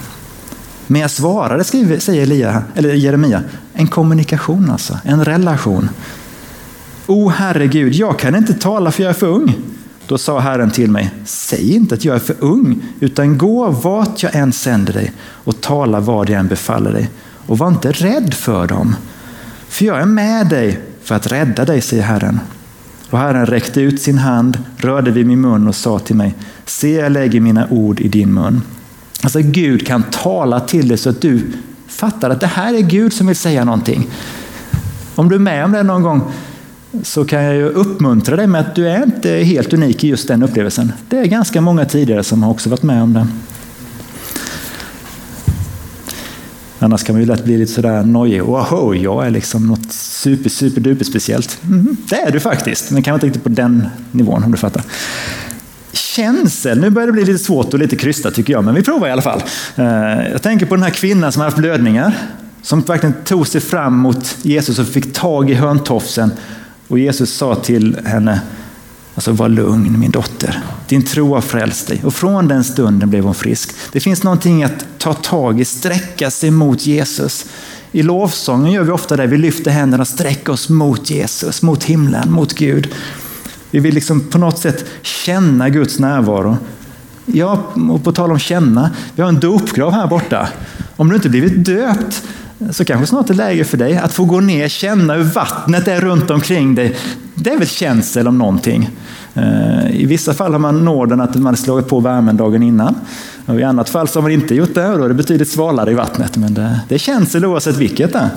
Men 0.88 1.02
jag 1.02 1.12
svarade, 1.12 1.64
skriver, 1.64 2.00
säger 2.00 2.24
Elia, 2.24 2.64
eller 2.76 2.94
Jeremia, 2.94 3.44
en 3.74 3.88
kommunikation 3.88 4.72
alltså, 4.72 5.00
en 5.04 5.26
relation. 5.26 5.90
O 7.08 7.30
herregud, 7.30 7.94
jag 7.94 8.20
kan 8.20 8.36
inte 8.36 8.54
tala 8.54 8.92
för 8.92 9.04
jag 9.04 9.10
är 9.10 9.14
för 9.14 9.28
ung. 9.28 9.56
Då 10.10 10.18
sa 10.18 10.40
Herren 10.40 10.72
till 10.72 10.92
mig, 10.92 11.12
säg 11.26 11.76
inte 11.76 11.96
att 11.96 12.06
jag 12.06 12.16
är 12.16 12.20
för 12.20 12.36
ung, 12.40 12.82
utan 13.00 13.38
gå 13.38 13.70
vart 13.70 14.24
jag 14.24 14.36
än 14.36 14.54
sänder 14.54 14.94
dig 14.94 15.12
och 15.22 15.62
tala 15.62 16.00
vad 16.00 16.30
jag 16.30 16.40
än 16.40 16.48
befaller 16.48 16.94
dig. 16.94 17.10
Och 17.48 17.58
var 17.58 17.68
inte 17.68 17.92
rädd 17.92 18.34
för 18.34 18.68
dem, 18.68 18.96
för 19.68 19.86
jag 19.86 20.02
är 20.02 20.06
med 20.06 20.48
dig 20.48 20.80
för 21.04 21.16
att 21.16 21.32
rädda 21.32 21.66
dig, 21.66 21.82
säger 21.82 22.04
Herren. 22.04 22.40
Och 23.10 23.20
Herren 23.20 23.46
räckte 23.46 23.82
ut 23.82 24.02
sin 24.02 24.18
hand, 24.18 24.60
rörde 24.78 25.12
vid 25.12 25.28
min 25.28 25.42
mun 25.42 25.68
och 25.68 25.76
sa 25.76 26.00
till 26.00 26.16
mig, 26.16 26.36
se 26.66 26.94
jag 26.94 27.12
lägger 27.12 27.40
mina 27.40 27.68
ord 27.70 28.00
i 28.00 28.08
din 28.08 28.34
mun. 28.34 28.62
Alltså 29.22 29.40
Gud 29.42 29.88
kan 29.88 30.04
tala 30.04 30.60
till 30.60 30.88
dig 30.88 30.98
så 30.98 31.10
att 31.10 31.22
du 31.22 31.52
fattar 31.88 32.30
att 32.30 32.42
det 32.42 32.48
här 32.48 32.74
är 32.74 32.82
Gud 32.82 33.14
som 33.14 33.28
vill 33.28 33.36
säga 33.36 33.66
någonting. 33.66 34.08
Om 35.16 35.30
du 35.30 35.36
är 35.36 35.40
med 35.40 35.66
om 35.66 35.72
det 35.72 35.84
någon 35.84 36.04
gång, 36.04 36.32
så 37.04 37.26
kan 37.26 37.44
jag 37.44 37.56
ju 37.56 37.70
uppmuntra 37.70 38.36
dig 38.36 38.48
med 38.48 38.62
att 38.62 38.76
du 38.76 38.90
är 38.90 39.04
inte 39.04 39.30
helt 39.30 39.74
unik 39.74 40.04
i 40.04 40.08
just 40.08 40.28
den 40.28 40.44
upplevelsen. 40.44 40.92
Det 41.10 41.18
är 41.18 41.26
ganska 41.26 41.62
många 41.62 41.86
tidigare 41.86 42.24
som 42.24 42.44
har 42.44 42.52
också 42.52 42.70
varit 42.70 42.84
med 42.84 43.04
om 43.04 43.14
det. 43.14 43.28
Annars 46.80 47.04
kan 47.04 47.16
man 47.16 47.22
ju 47.22 47.28
lätt 47.28 47.44
bli 47.44 47.58
lite 47.58 47.72
sådär 47.72 48.04
nojig. 48.04 48.44
Wow, 48.44 48.96
jag 48.96 49.26
är 49.26 49.30
liksom 49.30 49.68
något 49.68 49.92
super, 49.94 50.50
super 50.50 50.82
duper 50.82 51.06
speciellt. 51.06 51.60
Mm, 51.64 51.98
det 52.10 52.16
är 52.16 52.32
du 52.32 52.40
faktiskt, 52.40 52.92
men 52.92 53.04
kanske 53.04 53.16
inte 53.16 53.28
riktigt 53.28 53.44
på 53.44 53.50
den 53.50 53.88
nivån 54.12 54.44
om 54.44 54.52
du 54.52 54.58
fattar. 54.58 54.84
Känsel, 55.92 56.80
nu 56.80 56.90
börjar 56.90 57.08
det 57.08 57.14
bli 57.14 57.26
lite 57.26 57.44
svårt 57.44 57.74
och 57.74 57.80
lite 57.80 57.96
krystat 57.96 58.34
tycker 58.34 58.54
jag, 58.54 58.64
men 58.64 58.76
vi 58.76 58.84
provar 58.84 59.08
i 59.08 59.12
alla 59.12 59.22
fall. 59.22 59.44
Eh, 59.76 59.86
jag 60.32 60.42
tänker 60.42 60.66
på 60.66 60.76
den 60.76 60.84
här 60.84 60.92
kvinnan 60.92 61.32
som 61.32 61.40
har 61.40 61.48
haft 61.48 61.58
blödningar, 61.58 62.14
som 62.62 62.82
verkligen 62.82 63.16
tog 63.26 63.48
sig 63.48 63.62
fram 63.62 63.98
mot 63.98 64.38
Jesus 64.42 64.80
och 64.80 64.88
fick 64.88 65.14
tag 65.14 65.50
i 65.50 65.54
hörntofsen 65.54 66.32
och 66.90 67.00
Jesus 67.00 67.34
sa 67.34 67.56
till 67.56 68.00
henne, 68.06 68.42
alltså 69.16 69.32
var 69.32 69.50
lugn 69.50 70.00
min 70.00 70.12
dotter, 70.12 70.64
din 70.88 71.06
tro 71.06 71.34
har 71.34 71.42
frälst 71.42 71.88
dig. 71.88 72.02
Och 72.04 72.14
från 72.14 72.48
den 72.48 72.64
stunden 72.64 73.10
blev 73.10 73.24
hon 73.24 73.36
frisk. 73.36 73.72
Det 73.92 74.00
finns 74.00 74.24
någonting 74.24 74.64
att 74.64 74.86
ta 74.98 75.14
tag 75.14 75.62
i, 75.62 75.66
sträcka 75.66 76.32
sig 76.32 76.52
mot 76.52 76.86
Jesus. 76.86 77.46
I 77.92 78.04
lovsången 78.04 78.72
gör 78.72 78.84
vi 78.84 78.92
ofta 78.92 79.18
det, 79.18 79.28
vi 79.28 79.38
lyfter 79.38 79.72
händerna 79.72 80.02
och 80.02 80.08
sträcker 80.08 80.54
oss 80.54 80.70
mot 80.70 81.10
Jesus, 81.10 81.62
mot 81.62 81.84
himlen, 81.84 82.32
mot 82.32 82.54
Gud. 82.54 82.90
Vi 83.72 83.80
vill 83.80 83.96
liksom 83.96 84.20
på 84.20 84.38
något 84.38 84.60
sätt 84.60 84.86
känna 85.02 85.70
Guds 85.70 86.00
närvaro. 86.00 86.58
Ja, 87.26 87.64
och 87.90 88.04
på 88.04 88.12
tal 88.12 88.32
om 88.32 88.40
känna, 88.40 88.92
vi 89.16 89.22
har 89.22 89.30
en 89.30 89.40
dopgrav 89.40 89.92
här 89.92 90.08
borta. 90.08 90.50
Om 90.96 91.10
du 91.10 91.16
inte 91.16 91.30
blivit 91.30 91.66
döpt 91.66 92.24
så 92.72 92.86
kanske 92.86 93.08
snart 93.08 93.30
är 93.30 93.34
läge 93.34 93.64
för 93.64 93.78
dig 93.78 93.98
att 93.98 94.14
få 94.14 94.26
gå 94.26 94.40
ner, 94.40 94.68
känna 94.68 95.14
hur 95.14 95.24
vattnet 95.24 95.88
är 95.88 96.02
runt 96.02 96.32
omkring 96.32 96.76
dig. 96.76 96.96
Det 97.36 97.50
är 97.50 97.58
väl 97.58 97.68
känsel 97.68 98.28
om 98.28 98.38
någonting. 98.38 98.90
Eh, 99.34 99.92
I 99.92 100.06
vissa 100.06 100.34
fall 100.34 100.52
har 100.52 100.60
man 100.60 100.86
nåden 100.86 101.22
att 101.22 101.36
man 101.36 101.58
slagit 101.58 101.88
på 101.88 102.00
värmen 102.00 102.38
dagen 102.38 102.64
innan. 102.64 102.96
Och 103.46 103.60
I 103.60 103.64
annat 103.64 103.90
fall 103.90 104.08
så 104.08 104.20
har 104.20 104.22
man 104.22 104.32
inte 104.32 104.56
gjort 104.56 104.76
det 104.76 104.88
och 104.88 104.98
då 104.98 105.04
är 105.04 105.08
det 105.08 105.14
betydligt 105.14 105.50
svalare 105.50 105.92
i 105.92 105.94
vattnet. 105.94 106.38
Men 106.38 106.54
det, 106.54 106.80
det 106.88 106.96
är 106.96 107.00
känsel 107.00 107.46
oavsett 107.46 107.78
vilket. 107.78 108.14
Det. 108.14 108.30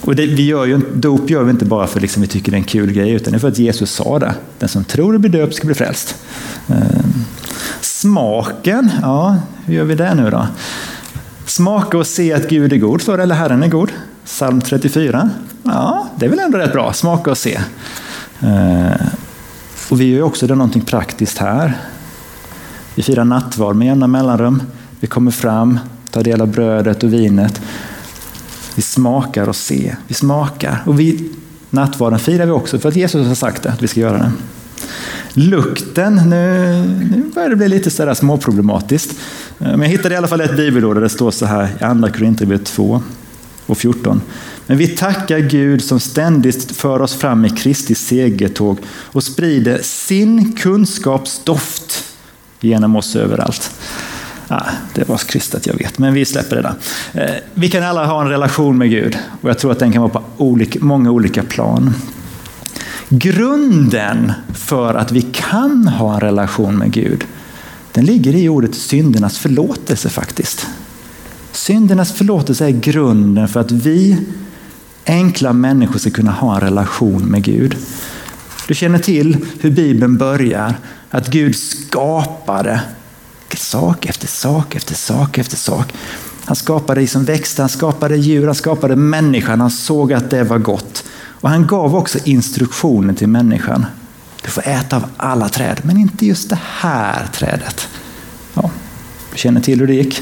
Och 0.00 0.16
det, 0.16 0.26
vi 0.26 0.46
gör 0.46 0.64
ju, 0.64 0.80
dop 0.94 1.30
gör 1.30 1.42
vi 1.42 1.50
inte 1.50 1.64
bara 1.64 1.86
för 1.86 1.98
att 1.98 2.02
liksom 2.02 2.22
vi 2.22 2.28
tycker 2.28 2.52
det 2.52 2.56
är 2.56 2.58
en 2.58 2.64
kul 2.64 2.92
grej, 2.92 3.10
utan 3.10 3.32
det 3.32 3.36
är 3.36 3.40
för 3.40 3.48
att 3.48 3.58
Jesus 3.58 3.90
sa 3.90 4.18
det. 4.18 4.34
Den 4.58 4.68
som 4.68 4.84
tror 4.84 5.14
och 5.14 5.20
blir 5.20 5.30
döpt 5.30 5.54
ska 5.54 5.66
bli 5.66 5.74
frälst. 5.74 6.16
Eh, 6.68 6.76
smaken, 7.80 8.90
ja, 9.02 9.38
hur 9.64 9.74
gör 9.74 9.84
vi 9.84 9.94
det 9.94 10.14
nu 10.14 10.30
då? 10.30 10.46
Smaka 11.54 11.98
och 11.98 12.06
se 12.06 12.32
att 12.32 12.48
Gud 12.48 12.72
är 12.72 12.76
god, 12.76 13.02
står 13.02 13.16
det, 13.16 13.22
eller 13.22 13.34
Herren 13.34 13.62
är 13.62 13.68
god. 13.68 13.92
Psalm 14.24 14.60
34. 14.60 15.30
Ja, 15.62 16.08
det 16.16 16.26
är 16.26 16.30
väl 16.30 16.38
ändå 16.38 16.58
rätt 16.58 16.72
bra. 16.72 16.92
Smaka 16.92 17.30
och 17.30 17.38
se. 17.38 17.60
Eh, 18.40 19.06
och 19.88 20.00
vi 20.00 20.04
gör 20.04 20.22
också 20.22 20.46
det 20.46 20.54
någonting 20.54 20.82
praktiskt 20.82 21.38
här. 21.38 21.78
Vi 22.94 23.02
firar 23.02 23.24
nattvard 23.24 23.76
med 23.76 23.86
jämna 23.86 24.06
mellanrum. 24.06 24.62
Vi 25.00 25.06
kommer 25.06 25.30
fram, 25.30 25.78
tar 26.10 26.22
del 26.22 26.40
av 26.40 26.48
brödet 26.48 27.02
och 27.02 27.12
vinet. 27.12 27.60
Vi 28.74 28.82
smakar 28.82 29.48
och 29.48 29.56
ser. 29.56 29.96
Vi 30.06 30.14
smakar. 30.14 30.82
Och 30.86 31.00
vi, 31.00 31.32
nattvarden 31.70 32.18
firar 32.18 32.46
vi 32.46 32.52
också 32.52 32.78
för 32.78 32.88
att 32.88 32.96
Jesus 32.96 33.26
har 33.26 33.34
sagt 33.34 33.62
det, 33.62 33.72
att 33.72 33.82
vi 33.82 33.88
ska 33.88 34.00
göra 34.00 34.18
det. 34.18 34.32
Lukten, 35.32 36.14
nu, 36.14 36.84
nu 37.10 37.30
börjar 37.34 37.48
det 37.48 37.56
bli 37.56 37.68
lite 37.68 37.90
sådär 37.90 38.14
småproblematiskt. 38.14 39.16
Eh, 39.58 39.66
men 39.66 39.82
jag 39.82 39.88
hittade 39.88 40.14
i 40.14 40.18
alla 40.18 40.28
fall 40.28 40.40
ett 40.40 40.56
bibelord 40.56 40.96
där 40.96 41.02
det 41.02 41.08
står 41.08 41.30
så 41.30 41.46
här 41.46 41.68
i 41.80 41.84
Andra 41.84 42.10
Korinthierbrevet 42.10 42.66
2 42.66 43.02
och 43.66 43.78
14. 43.78 44.20
Men 44.66 44.76
vi 44.76 44.88
tackar 44.88 45.38
Gud 45.38 45.84
som 45.84 46.00
ständigt 46.00 46.76
för 46.76 47.02
oss 47.02 47.14
fram 47.14 47.44
i 47.44 47.50
Kristi 47.50 47.94
segertåg 47.94 48.78
och 48.86 49.24
sprider 49.24 49.78
sin 49.82 50.52
kunskapsdoft 50.52 52.04
genom 52.60 52.96
oss 52.96 53.16
överallt. 53.16 53.70
Ah, 54.48 54.70
det 54.94 55.08
var 55.08 55.16
kristet, 55.16 55.66
jag 55.66 55.74
vet, 55.74 55.98
men 55.98 56.14
vi 56.14 56.24
släpper 56.24 56.56
det 56.56 56.62
där. 56.62 56.74
Eh, 57.12 57.34
vi 57.54 57.68
kan 57.68 57.82
alla 57.82 58.06
ha 58.06 58.22
en 58.22 58.28
relation 58.28 58.78
med 58.78 58.90
Gud 58.90 59.18
och 59.40 59.50
jag 59.50 59.58
tror 59.58 59.72
att 59.72 59.78
den 59.78 59.92
kan 59.92 60.02
vara 60.02 60.12
på 60.12 60.22
olika, 60.36 60.78
många 60.82 61.10
olika 61.10 61.42
plan. 61.42 61.94
Grunden 63.08 64.32
för 64.54 64.94
att 64.94 65.12
vi 65.12 65.22
kan 65.22 65.88
ha 65.88 66.14
en 66.14 66.20
relation 66.20 66.76
med 66.76 66.92
Gud, 66.92 67.24
den 67.94 68.04
ligger 68.04 68.34
i 68.34 68.48
ordet 68.48 68.74
syndernas 68.74 69.38
förlåtelse 69.38 70.08
faktiskt. 70.08 70.66
Syndernas 71.52 72.12
förlåtelse 72.12 72.66
är 72.66 72.70
grunden 72.70 73.48
för 73.48 73.60
att 73.60 73.72
vi 73.72 74.18
enkla 75.06 75.52
människor 75.52 75.98
ska 75.98 76.10
kunna 76.10 76.32
ha 76.32 76.54
en 76.54 76.60
relation 76.60 77.22
med 77.22 77.42
Gud. 77.42 77.76
Du 78.68 78.74
känner 78.74 78.98
till 78.98 79.36
hur 79.60 79.70
Bibeln 79.70 80.18
börjar, 80.18 80.74
att 81.10 81.28
Gud 81.28 81.56
skapade 81.56 82.80
sak 83.56 84.06
efter 84.06 84.26
sak 84.26 84.74
efter 84.74 84.94
sak 84.94 85.38
efter 85.38 85.56
sak. 85.56 85.94
Han 86.44 86.56
skapade 86.56 87.00
det 87.00 87.06
som 87.06 87.24
växte, 87.24 87.62
han 87.62 87.68
skapade 87.68 88.16
djur, 88.16 88.46
han 88.46 88.54
skapade 88.54 88.96
människan, 88.96 89.60
han 89.60 89.70
såg 89.70 90.12
att 90.12 90.30
det 90.30 90.44
var 90.44 90.58
gott. 90.58 91.04
Och 91.40 91.48
han 91.48 91.66
gav 91.66 91.96
också 91.96 92.18
instruktioner 92.24 93.14
till 93.14 93.28
människan. 93.28 93.86
Du 94.44 94.50
får 94.50 94.68
äta 94.68 94.96
av 94.96 95.04
alla 95.16 95.48
träd, 95.48 95.80
men 95.82 95.96
inte 95.96 96.26
just 96.26 96.50
det 96.50 96.58
här 96.62 97.26
trädet. 97.32 97.88
Ja, 98.54 98.70
du 99.32 99.38
känner 99.38 99.60
till 99.60 99.80
hur 99.80 99.86
det 99.86 99.94
gick. 99.94 100.20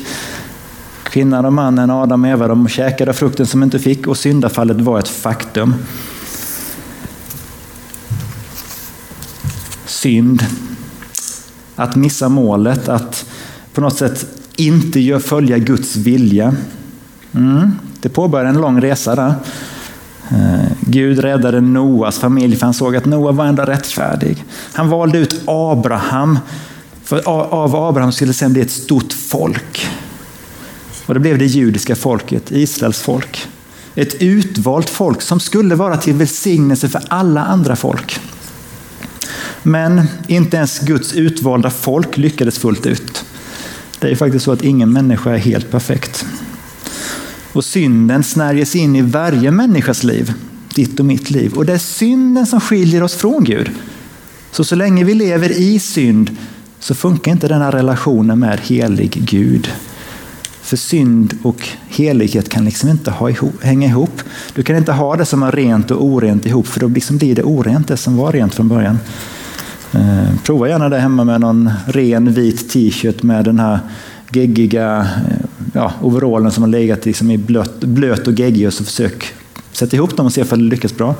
Kvinnan 1.02 1.44
och 1.44 1.52
mannen, 1.52 1.90
Adam 1.90 2.24
och 2.24 2.30
Eva, 2.30 2.48
de 2.48 2.68
käkade 2.68 3.12
frukten 3.12 3.46
som 3.46 3.62
inte 3.62 3.78
fick 3.78 4.06
och 4.06 4.16
syndafallet 4.16 4.80
var 4.80 4.98
ett 4.98 5.08
faktum. 5.08 5.74
Synd, 9.86 10.46
att 11.76 11.96
missa 11.96 12.28
målet, 12.28 12.88
att 12.88 13.26
på 13.74 13.80
något 13.80 13.98
sätt 13.98 14.26
inte 14.56 15.20
följa 15.20 15.58
Guds 15.58 15.96
vilja. 15.96 16.54
Mm, 17.32 17.72
det 18.00 18.08
påbörjar 18.08 18.46
en 18.46 18.60
lång 18.60 18.80
resa 18.80 19.14
där. 19.14 19.34
Eh, 20.30 20.71
Gud 20.92 21.18
räddade 21.18 21.60
Noas 21.60 22.18
familj 22.18 22.56
för 22.56 22.66
han 22.66 22.74
såg 22.74 22.96
att 22.96 23.04
Noa 23.04 23.32
var 23.32 23.46
ändå 23.46 23.62
rättfärdig. 23.62 24.44
Han 24.72 24.88
valde 24.88 25.18
ut 25.18 25.42
Abraham, 25.46 26.38
för 27.04 27.28
av 27.28 27.76
Abraham 27.76 28.12
skulle 28.12 28.32
sen 28.32 28.52
bli 28.52 28.62
ett 28.62 28.70
stort 28.70 29.12
folk. 29.12 29.86
Och 31.06 31.14
det 31.14 31.20
blev 31.20 31.38
det 31.38 31.46
judiska 31.46 31.96
folket, 31.96 32.50
Israels 32.50 33.00
folk. 33.00 33.48
Ett 33.94 34.14
utvalt 34.22 34.90
folk 34.90 35.22
som 35.22 35.40
skulle 35.40 35.74
vara 35.74 35.96
till 35.96 36.14
välsignelse 36.14 36.88
för 36.88 37.02
alla 37.08 37.44
andra 37.44 37.76
folk. 37.76 38.20
Men 39.62 40.02
inte 40.26 40.56
ens 40.56 40.78
Guds 40.78 41.14
utvalda 41.14 41.70
folk 41.70 42.16
lyckades 42.16 42.58
fullt 42.58 42.86
ut. 42.86 43.24
Det 43.98 44.10
är 44.10 44.14
faktiskt 44.14 44.44
så 44.44 44.52
att 44.52 44.62
ingen 44.62 44.92
människa 44.92 45.30
är 45.30 45.38
helt 45.38 45.70
perfekt. 45.70 46.26
Och 47.52 47.64
synden 47.64 48.22
snärjer 48.22 48.76
in 48.76 48.96
i 48.96 49.02
varje 49.02 49.50
människas 49.50 50.04
liv, 50.04 50.34
ditt 50.74 51.00
och 51.00 51.06
mitt 51.06 51.30
liv. 51.30 51.52
Och 51.54 51.66
det 51.66 51.72
är 51.72 51.78
synden 51.78 52.46
som 52.46 52.60
skiljer 52.60 53.02
oss 53.02 53.14
från 53.14 53.44
Gud. 53.44 53.70
Så 54.50 54.64
så 54.64 54.74
länge 54.74 55.04
vi 55.04 55.14
lever 55.14 55.50
i 55.50 55.78
synd 55.78 56.36
så 56.78 56.94
funkar 56.94 57.32
inte 57.32 57.48
den 57.48 57.60
här 57.60 57.72
relationen 57.72 58.38
med 58.38 58.60
helig 58.60 59.10
Gud. 59.30 59.68
För 60.62 60.76
synd 60.76 61.34
och 61.42 61.68
helighet 61.88 62.48
kan 62.48 62.64
liksom 62.64 62.88
inte 62.88 63.10
ha 63.10 63.30
ihop, 63.30 63.62
hänga 63.62 63.88
ihop. 63.88 64.22
Du 64.54 64.62
kan 64.62 64.76
inte 64.76 64.92
ha 64.92 65.16
det 65.16 65.24
som 65.24 65.42
är 65.42 65.52
rent 65.52 65.90
och 65.90 66.04
orent 66.04 66.46
ihop, 66.46 66.66
för 66.66 66.80
då 66.80 66.88
liksom 66.88 67.18
blir 67.18 67.34
det 67.34 67.42
orent 67.42 67.88
det 67.88 67.96
som 67.96 68.16
var 68.16 68.32
rent 68.32 68.54
från 68.54 68.68
början. 68.68 68.98
Eh, 69.92 70.34
prova 70.44 70.68
gärna 70.68 70.88
det 70.88 70.98
hemma 70.98 71.24
med 71.24 71.40
någon 71.40 71.70
ren 71.86 72.32
vit 72.32 72.70
t-shirt 72.70 73.22
med 73.22 73.44
den 73.44 73.58
här 73.58 73.78
geggiga 74.32 74.98
eh, 75.00 75.46
ja, 75.72 75.92
overallen 76.00 76.52
som 76.52 76.62
har 76.62 76.70
legat 76.70 77.06
liksom 77.06 77.30
i 77.30 77.38
blöt, 77.38 77.80
blöt 77.80 78.26
och 78.26 78.32
geggig 78.38 78.66
och 78.66 78.72
så 78.72 78.84
försök 78.84 79.34
sätta 79.72 79.96
ihop 79.96 80.16
dem 80.16 80.26
och 80.26 80.32
se 80.32 80.42
om 80.42 80.48
det 80.48 80.56
lyckas 80.56 80.96
bra. 80.96 81.14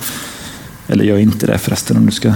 Eller 0.86 1.04
gör 1.04 1.18
inte 1.18 1.46
det 1.46 1.58
förresten 1.58 1.96
om 1.96 2.06
du 2.06 2.12
ska... 2.12 2.32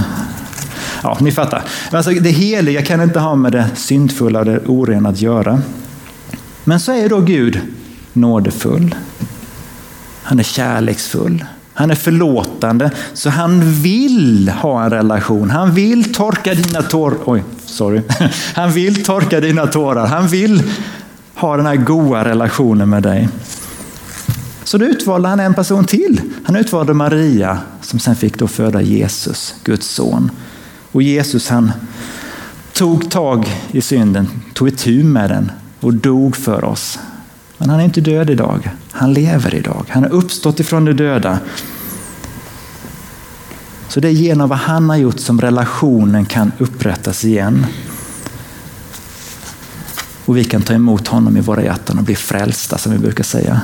Ja, 1.03 1.19
ni 1.21 1.33
fattar. 1.33 1.63
Alltså, 1.91 2.11
det 2.11 2.31
heliga 2.31 2.83
kan 2.83 3.01
inte 3.01 3.21
ha 3.21 3.35
med 3.35 3.53
det 3.53 3.71
syndfulla 3.75 4.39
och 4.39 4.45
det 4.45 4.61
orena 4.67 5.09
att 5.09 5.21
göra. 5.21 5.63
Men 6.65 6.81
så 6.81 6.93
är 6.93 7.09
då 7.09 7.21
Gud 7.21 7.61
nådefull. 8.13 8.95
Han 10.23 10.39
är 10.39 10.43
kärleksfull. 10.43 11.45
Han 11.75 11.91
är 11.91 11.95
förlåtande, 11.95 12.91
så 13.13 13.31
han 13.31 13.73
vill 13.73 14.49
ha 14.49 14.85
en 14.85 14.91
relation. 14.91 15.51
Han 15.51 15.75
vill 15.75 16.15
torka 16.15 16.55
dina 16.55 16.83
tårar. 16.83 17.17
Oj, 17.25 17.45
sorry. 17.67 18.01
Han 18.55 18.73
vill 18.73 19.05
torka 19.05 19.41
dina 19.41 19.67
tårar. 19.67 20.07
Han 20.07 20.29
vill 20.29 20.63
ha 21.35 21.57
den 21.57 21.67
här 21.67 21.77
goda 21.77 22.25
relationen 22.25 22.89
med 22.89 23.03
dig. 23.03 23.29
Så 24.67 24.79
då 24.79 24.85
utvalde 24.85 25.29
han 25.29 25.41
en 25.41 25.55
person 25.55 25.85
till. 25.85 26.21
Han 26.45 26.57
utvalde 26.57 26.95
Maria 26.95 27.59
som 27.83 27.99
sen 27.99 28.17
fick 28.17 28.39
då 28.39 28.49
föda 28.49 28.83
Jesus, 28.83 29.55
Guds 29.65 29.87
son. 29.87 30.31
Och 30.93 31.03
Jesus 31.03 31.49
han 31.49 31.73
tog 32.73 33.11
tag 33.11 33.47
i 33.71 33.81
synden, 33.81 34.29
tog 34.55 34.69
itu 34.69 35.05
med 35.05 35.31
den 35.31 35.53
och 35.81 35.95
dog 35.95 36.37
för 36.37 36.65
oss. 36.65 36.99
Men 37.59 37.71
han 37.71 37.81
är 37.81 37.85
inte 37.85 38.01
död 38.01 38.31
idag. 38.31 38.71
Han 38.91 39.13
lever 39.13 39.55
idag. 39.55 39.85
Han 39.89 40.03
har 40.03 40.11
uppstått 40.11 40.61
ifrån 40.61 40.85
de 40.85 40.93
döda. 40.93 41.39
Så 43.89 44.01
det 44.01 44.09
är 44.09 44.13
genom 44.13 44.49
vad 44.49 44.59
han 44.59 44.91
har 44.91 44.97
gjort 44.97 45.21
som 45.21 45.41
relationen 45.41 46.25
kan 46.27 46.53
upprättas 46.59 47.25
igen. 47.25 47.67
Och 50.25 50.37
vi 50.37 50.45
kan 50.45 50.63
ta 50.63 50.75
emot 50.75 51.09
honom 51.09 51.37
i 51.37 51.41
våra 51.41 51.63
hjärtan 51.63 51.99
och 51.99 52.05
bli 52.05 52.17
frälsta 52.17 52.79
som 52.79 52.93
vi 52.93 52.99
brukar 52.99 53.25
säga. 53.25 53.61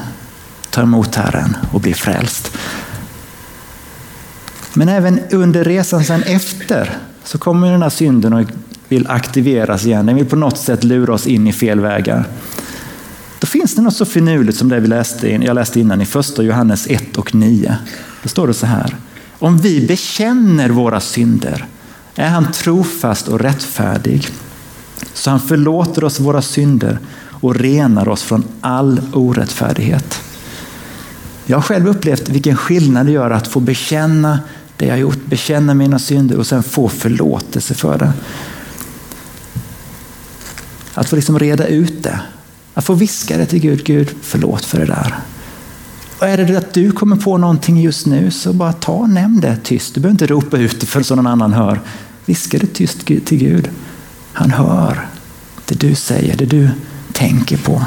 Ta 0.73 0.83
emot 0.83 1.15
Herren 1.15 1.57
och 1.73 1.81
bli 1.81 1.95
frälst. 1.95 2.57
Men 4.75 4.89
även 4.89 5.21
under 5.31 5.65
resan 5.65 6.05
sen 6.05 6.23
efter 6.23 6.99
så 7.25 7.39
kommer 7.39 7.73
den 7.73 7.83
här 7.83 7.91
synden 7.91 8.33
och 8.33 8.47
vill 8.89 9.07
aktiveras 9.07 9.87
igen. 9.87 10.07
Den 10.07 10.17
vill 10.17 10.27
på 10.27 10.37
något 10.37 10.59
sätt 10.59 10.85
lura 10.85 11.15
oss 11.15 11.27
in 11.27 11.47
i 11.47 11.53
fel 11.53 11.81
vägar. 11.81 12.25
Då 13.39 13.47
finns 13.47 13.75
det 13.75 13.83
något 13.83 13.97
så 13.97 14.05
finurligt 14.05 14.59
som 14.59 14.69
det 14.69 14.81
vi 14.81 14.89
läste, 14.89 15.29
jag 15.29 15.55
läste 15.55 15.81
innan 15.81 16.01
i 16.01 16.07
första 16.07 16.43
Johannes 16.43 16.87
1 16.87 17.17
och 17.17 17.35
9. 17.35 17.77
Då 18.23 18.29
står 18.29 18.47
det 18.47 18.55
så 18.55 18.67
här. 18.67 18.97
Om 19.39 19.59
vi 19.59 19.87
bekänner 19.87 20.69
våra 20.69 21.01
synder 21.01 21.67
är 22.15 22.29
han 22.29 22.53
trofast 22.53 23.29
och 23.29 23.41
rättfärdig 23.41 24.29
så 25.15 25.31
han 25.31 25.41
förlåter 25.41 26.05
oss 26.05 26.21
våra 26.21 26.43
synder 26.43 26.99
och 27.31 27.55
renar 27.55 28.09
oss 28.09 28.23
från 28.23 28.45
all 28.61 29.01
orättfärdighet. 29.13 30.22
Jag 31.47 31.57
har 31.57 31.63
själv 31.63 31.89
upplevt 31.89 32.29
vilken 32.29 32.57
skillnad 32.57 33.07
det 33.07 33.13
gör 33.13 33.31
att 33.31 33.49
få 33.49 33.61
bekänna 33.61 34.41
det 34.77 34.87
jag 34.87 34.99
gjort, 34.99 35.27
bekänna 35.27 35.75
mina 35.75 35.99
synder 35.99 36.39
och 36.39 36.47
sen 36.47 36.63
få 36.63 36.89
förlåtelse 36.89 37.75
för 37.75 37.99
det. 37.99 38.13
Att 40.95 41.09
få 41.09 41.17
liksom 41.17 41.39
reda 41.39 41.67
ut 41.67 42.03
det. 42.03 42.21
Att 42.75 42.85
få 42.85 42.95
viska 42.95 43.37
det 43.37 43.47
till 43.47 43.61
Gud. 43.61 43.85
Gud, 43.85 44.11
förlåt 44.23 44.65
för 44.65 44.79
det 44.79 44.87
där. 44.87 45.15
Och 46.19 46.29
är 46.29 46.37
det 46.37 46.57
att 46.57 46.75
du 46.75 46.93
kommer 46.93 47.17
på 47.17 47.39
någonting 47.39 47.81
just 47.81 48.07
nu 48.07 48.31
så 48.31 48.53
bara 48.53 48.73
ta 48.73 48.93
och 48.93 49.09
nämn 49.09 49.41
det 49.41 49.57
tyst. 49.63 49.95
Du 49.95 50.01
behöver 50.01 50.15
inte 50.15 50.27
ropa 50.27 50.59
ut 50.59 50.81
det 50.81 50.87
för 50.87 51.03
så 51.03 51.15
någon 51.15 51.27
annan 51.27 51.53
hör. 51.53 51.81
Viska 52.25 52.59
det 52.59 52.67
tyst 52.67 53.07
till 53.07 53.39
Gud. 53.39 53.71
Han 54.33 54.51
hör 54.51 55.09
det 55.67 55.75
du 55.75 55.95
säger, 55.95 56.37
det 56.37 56.47
du 56.47 56.71
tänker 57.13 57.57
på. 57.57 57.83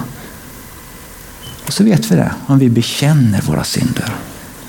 Och 1.65 1.73
så 1.73 1.83
vet 1.83 2.11
vi 2.11 2.15
det, 2.15 2.31
om 2.47 2.59
vi 2.59 2.69
bekänner 2.69 3.41
våra 3.41 3.63
synder, 3.63 4.15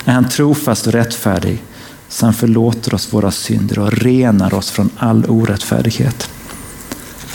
är 0.05 0.13
han 0.13 0.29
trofast 0.29 0.87
och 0.87 0.93
rättfärdig 0.93 1.63
så 2.09 2.27
han 2.27 2.35
förlåter 2.35 2.95
oss 2.95 3.13
våra 3.13 3.31
synder 3.31 3.79
och 3.79 3.93
renar 3.93 4.55
oss 4.55 4.71
från 4.71 4.91
all 4.97 5.25
orättfärdighet. 5.29 6.31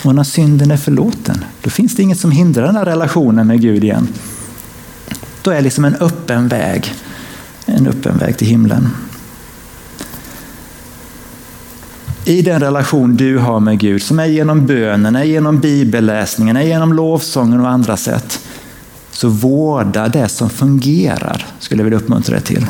Och 0.04 0.16
när 0.16 0.24
synden 0.24 0.72
är 0.72 0.78
förlåten, 0.78 1.46
då 1.62 1.70
finns 1.70 1.96
det 1.96 2.04
inget 2.04 2.20
som 2.20 2.32
hindrar 2.32 2.66
den 2.66 2.76
här 2.76 2.86
relationen 2.86 3.48
med 3.48 3.62
Gud 3.62 3.84
igen. 3.84 4.08
Då 5.42 5.52
är 5.52 5.62
liksom 5.62 5.86
en 5.86 5.96
öppen 5.96 6.48
väg, 6.48 6.94
en 7.66 7.88
öppen 7.88 8.18
väg 8.18 8.38
till 8.38 8.48
himlen. 8.48 8.90
I 12.26 12.42
den 12.42 12.60
relation 12.60 13.16
du 13.16 13.38
har 13.38 13.60
med 13.60 13.80
Gud, 13.80 14.04
som 14.04 14.20
är 14.20 14.26
genom 14.26 14.66
bönen, 14.66 15.16
är 15.16 15.24
genom 15.24 15.60
bibelläsningen, 15.60 16.58
är 16.58 16.62
genom 16.62 16.94
lovsången 16.94 17.60
och 17.60 17.70
andra 17.70 17.98
sätt, 17.98 18.40
så 19.22 19.30
vårda 19.30 20.08
det 20.08 20.30
som 20.30 20.50
fungerar, 20.50 21.46
skulle 21.60 21.80
jag 21.80 21.84
vilja 21.84 22.00
uppmuntra 22.00 22.36
dig 22.36 22.44
till. 22.44 22.66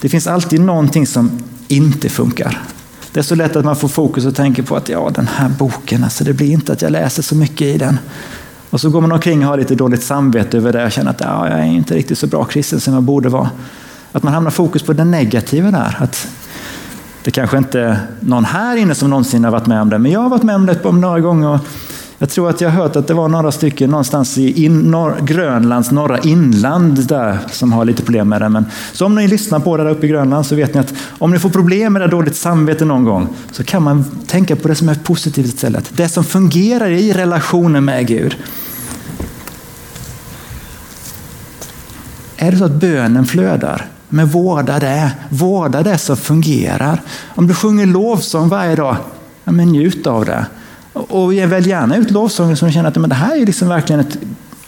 Det 0.00 0.08
finns 0.08 0.26
alltid 0.26 0.60
någonting 0.60 1.06
som 1.06 1.30
inte 1.68 2.08
funkar. 2.08 2.62
Det 3.12 3.20
är 3.20 3.24
så 3.24 3.34
lätt 3.34 3.56
att 3.56 3.64
man 3.64 3.76
får 3.76 3.88
fokus 3.88 4.26
och 4.26 4.34
tänker 4.34 4.62
på 4.62 4.76
att 4.76 4.88
ja, 4.88 5.10
den 5.14 5.28
här 5.28 5.48
boken, 5.48 6.04
alltså 6.04 6.24
det 6.24 6.32
blir 6.32 6.52
inte 6.52 6.72
att 6.72 6.82
jag 6.82 6.92
läser 6.92 7.22
så 7.22 7.34
mycket 7.34 7.66
i 7.66 7.78
den. 7.78 7.98
Och 8.70 8.80
så 8.80 8.90
går 8.90 9.00
man 9.00 9.12
omkring 9.12 9.42
och 9.42 9.48
har 9.48 9.56
lite 9.56 9.74
dåligt 9.74 10.02
samvete 10.02 10.56
över 10.56 10.72
det 10.72 10.84
och 10.84 10.92
känner 10.92 11.10
att 11.10 11.20
ja, 11.20 11.48
jag 11.48 11.58
är 11.58 11.64
inte 11.64 11.94
riktigt 11.94 12.18
så 12.18 12.26
bra 12.26 12.44
kristen 12.44 12.80
som 12.80 12.94
jag 12.94 13.02
borde 13.02 13.28
vara. 13.28 13.50
Att 14.12 14.22
man 14.22 14.34
hamnar 14.34 14.50
fokus 14.50 14.82
på 14.82 14.92
det 14.92 15.04
negativa 15.04 15.70
där. 15.70 15.96
Att 15.98 16.28
det 17.22 17.30
kanske 17.30 17.58
inte 17.58 17.80
är 17.80 17.98
någon 18.20 18.44
här 18.44 18.76
inne 18.76 18.94
som 18.94 19.10
någonsin 19.10 19.44
har 19.44 19.50
varit 19.50 19.66
med 19.66 19.82
om 19.82 19.90
det, 19.90 19.98
men 19.98 20.12
jag 20.12 20.20
har 20.20 20.28
varit 20.28 20.42
med 20.42 20.56
om 20.56 20.66
det 20.66 20.92
några 20.92 21.20
gånger. 21.20 21.58
Jag 22.22 22.28
tror 22.28 22.50
att 22.50 22.60
jag 22.60 22.70
har 22.70 22.82
hört 22.82 22.96
att 22.96 23.06
det 23.06 23.14
var 23.14 23.28
några 23.28 23.52
stycken 23.52 23.90
någonstans 23.90 24.38
i 24.38 24.64
in, 24.64 24.78
norr, 24.78 25.16
Grönlands 25.22 25.90
norra 25.90 26.18
inland 26.18 27.06
där 27.06 27.38
som 27.50 27.72
har 27.72 27.84
lite 27.84 28.02
problem 28.02 28.28
med 28.28 28.42
det. 28.42 28.48
Men, 28.48 28.64
så 28.92 29.06
om 29.06 29.14
ni 29.14 29.28
lyssnar 29.28 29.60
på 29.60 29.76
det 29.76 29.84
där 29.84 29.90
uppe 29.90 30.06
i 30.06 30.08
Grönland 30.08 30.46
så 30.46 30.54
vet 30.54 30.74
ni 30.74 30.80
att 30.80 30.94
om 31.18 31.30
ni 31.30 31.38
får 31.38 31.50
problem 31.50 31.92
med 31.92 32.02
det 32.02 32.08
dåligt 32.08 32.36
samvete 32.36 32.84
någon 32.84 33.04
gång 33.04 33.28
så 33.52 33.64
kan 33.64 33.82
man 33.82 34.04
tänka 34.26 34.56
på 34.56 34.68
det 34.68 34.74
som 34.74 34.88
är 34.88 34.94
positivt 34.94 35.46
istället. 35.46 35.90
Det 35.96 36.08
som 36.08 36.24
fungerar 36.24 36.90
i 36.90 37.12
relationen 37.12 37.84
med 37.84 38.06
Gud. 38.06 38.36
Är 42.36 42.52
det 42.52 42.58
så 42.58 42.64
att 42.64 42.72
bönen 42.72 43.26
flödar? 43.26 43.86
Men 44.08 44.28
vårda 44.28 44.78
det. 44.78 45.12
Vårda 45.28 45.82
det 45.82 45.98
som 45.98 46.16
fungerar. 46.16 47.00
Om 47.28 47.46
du 47.46 47.54
sjunger 47.54 47.86
lovsång 47.86 48.48
varje 48.48 48.76
dag, 48.76 48.96
ja, 49.44 49.52
men 49.52 49.68
njut 49.68 50.06
av 50.06 50.24
det. 50.24 50.46
Och 50.92 51.32
välj 51.32 51.68
gärna 51.68 51.96
ut 51.96 52.10
lovsånger 52.10 52.54
som 52.54 52.68
du 52.68 52.74
känner 52.74 52.88
att 52.88 52.96
men 52.96 53.10
det 53.10 53.16
här 53.16 53.36
är 53.42 53.46
liksom 53.46 53.68
verkligen 53.68 54.00
ett, 54.00 54.18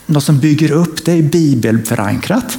något 0.06 0.24
som 0.24 0.38
bygger 0.38 0.72
upp, 0.72 1.04
det 1.04 1.12
är 1.12 1.22
bibelförankrat. 1.22 2.58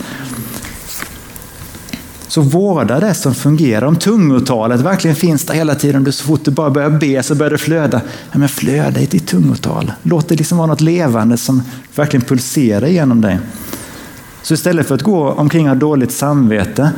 Så 2.28 2.42
vårda 2.42 3.00
det 3.00 3.14
som 3.14 3.36
fungerar. 3.36 3.86
Om 3.86 3.96
tungotalet 3.96 4.82
verkligen 4.82 5.16
finns 5.16 5.44
där 5.44 5.54
hela 5.54 5.76
tiden, 5.76 6.04
du 6.04 6.12
så 6.12 6.24
fort 6.24 6.44
du 6.44 6.52
bara 6.52 6.70
börjar 6.70 6.90
be 6.90 7.24
så 7.24 7.36
börjar 7.36 7.52
det 7.52 7.58
flöda. 7.58 8.02
Ja, 8.32 8.40
men 8.40 8.50
flöda 8.50 9.00
i 9.00 9.06
ditt 9.06 9.28
tungotal. 9.28 9.92
Låt 10.04 10.30
det 10.30 10.36
liksom 10.36 10.58
vara 10.58 10.68
något 10.68 10.82
levande 10.82 11.38
som 11.38 11.64
verkligen 11.96 12.26
pulserar 12.26 12.88
genom 12.88 13.22
dig. 13.22 13.40
Så 14.42 14.54
istället 14.54 14.88
för 14.88 14.96
att 14.96 15.02
gå 15.02 15.30
omkring 15.30 15.66
och 15.66 15.70
ha 15.70 15.76
dåligt 15.76 16.12
samvete, 16.12 16.92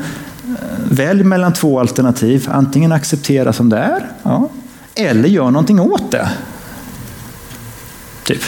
eh, 0.45 0.53
välj 0.89 1.23
mellan 1.23 1.53
två 1.53 1.79
alternativ. 1.79 2.47
Antingen 2.51 2.91
acceptera 2.91 3.53
som 3.53 3.69
det 3.69 3.77
är, 3.77 4.05
ja, 4.23 4.49
eller 4.95 5.29
gör 5.29 5.51
någonting 5.51 5.79
åt 5.79 6.11
det. 6.11 6.29
Typ. 8.27 8.41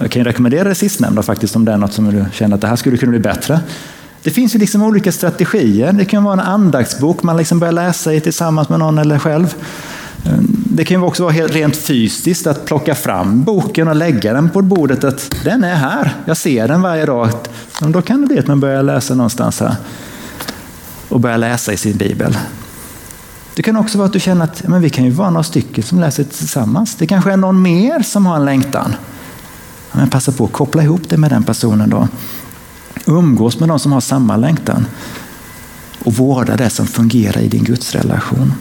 Jag 0.00 0.10
kan 0.10 0.24
rekommendera 0.24 0.68
det 0.68 0.74
sistnämnda 0.74 1.22
faktiskt 1.22 1.56
om 1.56 1.64
det 1.64 1.72
är 1.72 1.76
något 1.76 1.92
som 1.92 2.12
du 2.12 2.24
känner 2.32 2.54
att 2.54 2.60
det 2.60 2.66
här 2.66 2.76
skulle 2.76 2.96
kunna 2.96 3.10
bli 3.10 3.18
bättre. 3.18 3.60
Det 4.22 4.30
finns 4.30 4.54
ju 4.54 4.58
liksom 4.58 4.82
olika 4.82 5.12
strategier. 5.12 5.92
Det 5.92 6.04
kan 6.04 6.24
vara 6.24 6.34
en 6.34 6.40
andaktsbok 6.40 7.22
man 7.22 7.36
liksom 7.36 7.58
börjar 7.58 7.72
läsa 7.72 8.14
i 8.14 8.20
tillsammans 8.20 8.68
med 8.68 8.78
någon 8.78 8.98
eller 8.98 9.18
själv. 9.18 9.54
Eh, 10.24 10.32
det 10.48 10.84
kan 10.84 11.02
också 11.02 11.22
vara 11.22 11.32
helt 11.32 11.54
rent 11.54 11.76
fysiskt 11.76 12.46
att 12.46 12.64
plocka 12.64 12.94
fram 12.94 13.42
boken 13.42 13.88
och 13.88 13.96
lägga 13.96 14.32
den 14.32 14.50
på 14.50 14.62
bordet. 14.62 15.04
Att 15.04 15.34
den 15.44 15.64
är 15.64 15.74
här, 15.74 16.12
jag 16.24 16.36
ser 16.36 16.68
den 16.68 16.82
varje 16.82 17.06
dag. 17.06 17.28
Då 17.80 18.02
kan 18.02 18.20
det 18.20 18.26
bli 18.26 18.38
att 18.38 18.46
man 18.46 18.60
börjar 18.60 18.82
läsa 18.82 19.14
någonstans 19.14 19.60
här 19.60 19.74
och 21.08 21.20
börjar 21.20 21.38
läsa 21.38 21.72
i 21.72 21.76
sin 21.76 21.96
bibel. 21.96 22.36
Det 23.54 23.62
kan 23.62 23.76
också 23.76 23.98
vara 23.98 24.06
att 24.06 24.12
du 24.12 24.20
känner 24.20 24.44
att 24.44 24.68
men 24.68 24.82
vi 24.82 24.90
kan 24.90 25.04
ju 25.04 25.10
vara 25.10 25.30
några 25.30 25.42
stycken 25.42 25.84
som 25.84 26.00
läser 26.00 26.24
tillsammans. 26.24 26.94
Det 26.94 27.06
kanske 27.06 27.32
är 27.32 27.36
någon 27.36 27.62
mer 27.62 28.02
som 28.02 28.26
har 28.26 28.36
en 28.36 28.44
längtan. 28.44 28.94
Men 29.92 30.10
passa 30.10 30.32
på 30.32 30.44
att 30.44 30.52
koppla 30.52 30.82
ihop 30.82 31.08
det 31.08 31.16
med 31.16 31.30
den 31.30 31.42
personen 31.42 31.90
då. 31.90 32.08
Umgås 33.06 33.60
med 33.60 33.68
de 33.68 33.78
som 33.78 33.92
har 33.92 34.00
samma 34.00 34.36
längtan. 34.36 34.86
Och 36.04 36.14
vårda 36.14 36.56
det 36.56 36.70
som 36.70 36.86
fungerar 36.86 37.40
i 37.40 37.48
din 37.48 37.64
gudsrelation. 37.64 38.52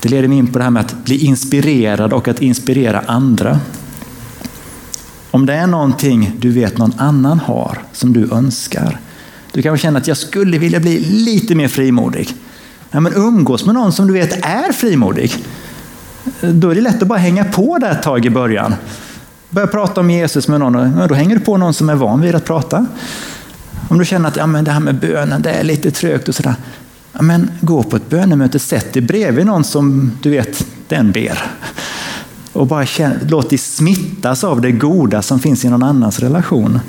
Det 0.00 0.08
leder 0.08 0.28
mig 0.28 0.38
in 0.38 0.52
på 0.52 0.58
det 0.58 0.64
här 0.64 0.70
med 0.70 0.80
att 0.80 1.04
bli 1.04 1.18
inspirerad 1.18 2.12
och 2.12 2.28
att 2.28 2.42
inspirera 2.42 3.00
andra. 3.06 3.60
Om 5.30 5.46
det 5.46 5.54
är 5.54 5.66
någonting 5.66 6.32
du 6.38 6.50
vet 6.50 6.78
någon 6.78 6.94
annan 6.98 7.38
har 7.40 7.78
som 7.92 8.12
du 8.12 8.32
önskar. 8.32 9.00
Du 9.52 9.62
kanske 9.62 9.82
känner 9.82 10.00
att 10.00 10.08
jag 10.08 10.16
skulle 10.16 10.58
vilja 10.58 10.80
bli 10.80 10.98
lite 11.00 11.54
mer 11.54 11.68
frimodig. 11.68 12.34
Ja, 12.90 13.00
men 13.00 13.14
umgås 13.14 13.66
med 13.66 13.74
någon 13.74 13.92
som 13.92 14.06
du 14.06 14.12
vet 14.12 14.46
är 14.46 14.72
frimodig. 14.72 15.34
Då 16.40 16.70
är 16.70 16.74
det 16.74 16.80
lätt 16.80 17.02
att 17.02 17.08
bara 17.08 17.18
hänga 17.18 17.44
på 17.44 17.78
där 17.78 17.90
ett 17.90 18.02
tag 18.02 18.26
i 18.26 18.30
början. 18.30 18.74
Börja 19.50 19.66
prata 19.66 20.00
om 20.00 20.10
Jesus 20.10 20.48
med 20.48 20.60
någon, 20.60 20.98
ja, 20.98 21.06
då 21.06 21.14
hänger 21.14 21.36
du 21.36 21.40
på 21.44 21.56
någon 21.56 21.74
som 21.74 21.88
är 21.88 21.94
van 21.94 22.20
vid 22.20 22.34
att 22.34 22.44
prata. 22.44 22.86
Om 23.88 23.98
du 23.98 24.04
känner 24.04 24.28
att 24.28 24.36
ja, 24.36 24.46
men 24.46 24.64
det 24.64 24.70
här 24.70 24.80
med 24.80 24.94
bönen 24.94 25.42
det 25.42 25.50
är 25.50 25.64
lite 25.64 25.90
trögt 25.90 26.28
och 26.28 26.34
sådär. 26.34 26.54
Ja, 27.12 27.22
men 27.22 27.50
gå 27.60 27.82
på 27.82 27.96
ett 27.96 28.10
bönemöte, 28.10 28.58
sätt 28.58 28.92
dig 28.92 29.02
bredvid 29.02 29.46
någon 29.46 29.64
som 29.64 30.12
du 30.22 30.30
vet, 30.30 30.66
den 30.88 31.12
ber. 31.12 31.42
Och 32.52 32.66
bara 32.66 32.86
känn, 32.86 33.12
låt 33.28 33.50
dig 33.50 33.58
smittas 33.58 34.44
av 34.44 34.60
det 34.60 34.72
goda 34.72 35.22
som 35.22 35.40
finns 35.40 35.64
i 35.64 35.68
någon 35.68 35.82
annans 35.82 36.20
relation. 36.20 36.80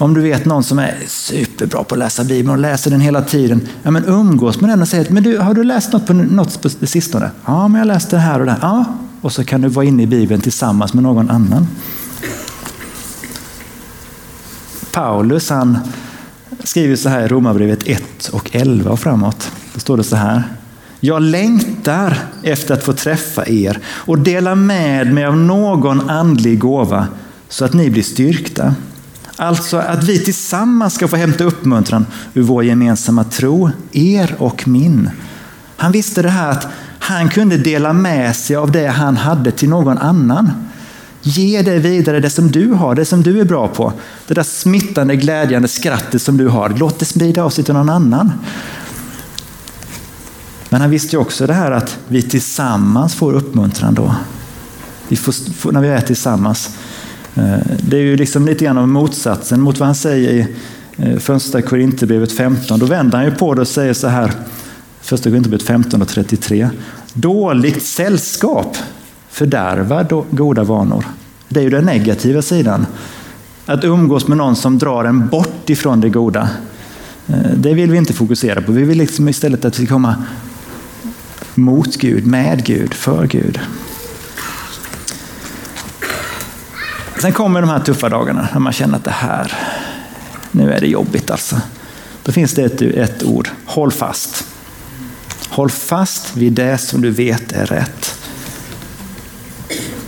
Om 0.00 0.14
du 0.14 0.20
vet 0.20 0.44
någon 0.44 0.64
som 0.64 0.78
är 0.78 0.94
superbra 1.06 1.84
på 1.84 1.94
att 1.94 1.98
läsa 1.98 2.24
Bibeln 2.24 2.50
och 2.50 2.58
läser 2.58 2.90
den 2.90 3.00
hela 3.00 3.22
tiden, 3.22 3.68
ja, 3.82 3.90
men 3.90 4.04
umgås 4.04 4.60
med 4.60 4.70
den 4.70 4.82
och 4.82 4.88
säg 4.88 5.06
men 5.10 5.22
du, 5.22 5.38
har 5.38 5.54
du 5.54 5.64
läst 5.64 5.92
något 5.92 6.06
på 6.06 6.12
något 6.12 6.62
på 6.62 6.68
det 6.80 6.86
sistone? 6.86 7.30
Ja, 7.44 7.68
men 7.68 7.78
jag 7.78 7.86
läste 7.86 8.16
det 8.16 8.20
här 8.20 8.40
och 8.40 8.46
det. 8.46 8.56
Ja, 8.62 8.84
och 9.20 9.32
så 9.32 9.44
kan 9.44 9.60
du 9.60 9.68
vara 9.68 9.84
inne 9.84 10.02
i 10.02 10.06
Bibeln 10.06 10.40
tillsammans 10.40 10.94
med 10.94 11.02
någon 11.02 11.30
annan. 11.30 11.66
Paulus 14.92 15.50
han 15.50 15.78
skriver 16.64 16.96
så 16.96 17.08
här 17.08 17.24
i 17.24 17.28
Romarbrevet 17.28 17.88
1 17.88 18.28
och 18.32 18.50
11 18.52 18.90
och 18.90 19.00
framåt. 19.00 19.50
Då 19.74 19.80
står 19.80 19.96
det 19.96 20.04
så 20.04 20.16
här. 20.16 20.42
Jag 21.00 21.22
längtar 21.22 22.18
efter 22.42 22.74
att 22.74 22.84
få 22.84 22.92
träffa 22.92 23.48
er 23.48 23.78
och 23.86 24.18
dela 24.18 24.54
med 24.54 25.14
mig 25.14 25.24
av 25.24 25.36
någon 25.36 26.10
andlig 26.10 26.58
gåva 26.58 27.06
så 27.48 27.64
att 27.64 27.72
ni 27.72 27.90
blir 27.90 28.02
styrkta. 28.02 28.74
Alltså 29.40 29.76
att 29.76 30.04
vi 30.04 30.18
tillsammans 30.24 30.94
ska 30.94 31.08
få 31.08 31.16
hämta 31.16 31.44
uppmuntran 31.44 32.06
ur 32.34 32.42
vår 32.42 32.64
gemensamma 32.64 33.24
tro, 33.24 33.70
er 33.92 34.34
och 34.38 34.68
min. 34.68 35.10
Han 35.76 35.92
visste 35.92 36.22
det 36.22 36.28
här 36.28 36.50
att 36.50 36.66
han 36.98 37.28
kunde 37.28 37.58
dela 37.58 37.92
med 37.92 38.36
sig 38.36 38.56
av 38.56 38.72
det 38.72 38.86
han 38.86 39.16
hade 39.16 39.50
till 39.50 39.68
någon 39.68 39.98
annan. 39.98 40.50
Ge 41.22 41.62
det 41.62 41.78
vidare, 41.78 42.20
det 42.20 42.30
som 42.30 42.50
du 42.50 42.72
har, 42.72 42.94
det 42.94 43.04
som 43.04 43.22
du 43.22 43.40
är 43.40 43.44
bra 43.44 43.68
på. 43.68 43.92
Det 44.26 44.34
där 44.34 44.42
smittande, 44.42 45.16
glädjande 45.16 45.68
skrattet 45.68 46.22
som 46.22 46.36
du 46.36 46.48
har. 46.48 46.68
Låt 46.68 46.98
det 46.98 47.04
sprida 47.04 47.44
av 47.44 47.50
sig 47.50 47.64
till 47.64 47.74
någon 47.74 47.90
annan. 47.90 48.32
Men 50.68 50.80
han 50.80 50.90
visste 50.90 51.16
ju 51.16 51.20
också 51.20 51.46
det 51.46 51.54
här 51.54 51.70
att 51.70 51.98
vi 52.08 52.22
tillsammans 52.22 53.14
får 53.14 53.32
uppmuntran 53.32 53.94
då. 53.94 54.14
Vi 55.08 55.16
får, 55.16 55.72
när 55.72 55.80
vi 55.80 55.88
är 55.88 56.00
tillsammans. 56.00 56.70
Eh, 57.40 57.58
det 57.78 57.96
är 57.96 58.02
ju 58.02 58.16
liksom 58.16 58.46
lite 58.46 58.64
grann 58.64 58.78
av 58.78 58.88
motsatsen 58.88 59.60
mot 59.60 59.78
vad 59.78 59.86
han 59.86 59.94
säger 59.94 60.30
i 60.30 60.46
eh, 60.96 61.18
första 61.18 61.62
Korinthierbrevet 61.62 62.32
15. 62.32 62.78
Då 62.78 62.86
vänder 62.86 63.18
han 63.18 63.26
ju 63.26 63.32
på 63.32 63.54
det 63.54 63.60
och 63.60 63.68
säger 63.68 63.92
så 63.92 64.08
här, 64.08 64.32
första 65.00 65.30
Korinthierbrevet 65.30 65.66
15 65.66 66.02
och 66.02 66.08
33. 66.08 66.68
Dåligt 67.12 67.82
sällskap 67.82 68.76
fördärvar 69.30 70.24
goda 70.30 70.64
vanor. 70.64 71.04
Det 71.48 71.60
är 71.60 71.64
ju 71.64 71.70
den 71.70 71.84
negativa 71.84 72.42
sidan. 72.42 72.86
Att 73.66 73.84
umgås 73.84 74.28
med 74.28 74.36
någon 74.36 74.56
som 74.56 74.78
drar 74.78 75.04
en 75.04 75.28
bort 75.28 75.70
ifrån 75.70 76.00
det 76.00 76.08
goda. 76.08 76.48
Eh, 77.26 77.50
det 77.56 77.74
vill 77.74 77.90
vi 77.90 77.98
inte 77.98 78.12
fokusera 78.12 78.62
på. 78.62 78.72
Vi 78.72 78.82
vill 78.82 78.98
liksom 78.98 79.28
istället 79.28 79.64
att 79.64 79.78
vi 79.78 79.86
komma 79.86 80.24
mot 81.54 81.96
Gud, 81.96 82.26
med 82.26 82.64
Gud, 82.64 82.94
för 82.94 83.26
Gud. 83.26 83.60
Sen 87.20 87.32
kommer 87.32 87.60
de 87.60 87.70
här 87.70 87.80
tuffa 87.80 88.08
dagarna 88.08 88.48
när 88.52 88.60
man 88.60 88.72
känner 88.72 88.96
att 88.96 89.04
det 89.04 89.10
här, 89.10 89.52
nu 90.50 90.72
är 90.72 90.80
det 90.80 90.86
jobbigt 90.86 91.30
alltså. 91.30 91.60
Då 92.22 92.32
finns 92.32 92.54
det 92.54 92.62
ett, 92.62 92.82
ett 92.82 93.22
ord, 93.22 93.48
håll 93.66 93.92
fast. 93.92 94.44
Håll 95.48 95.70
fast 95.70 96.36
vid 96.36 96.52
det 96.52 96.78
som 96.78 97.00
du 97.00 97.10
vet 97.10 97.52
är 97.52 97.66
rätt. 97.66 98.18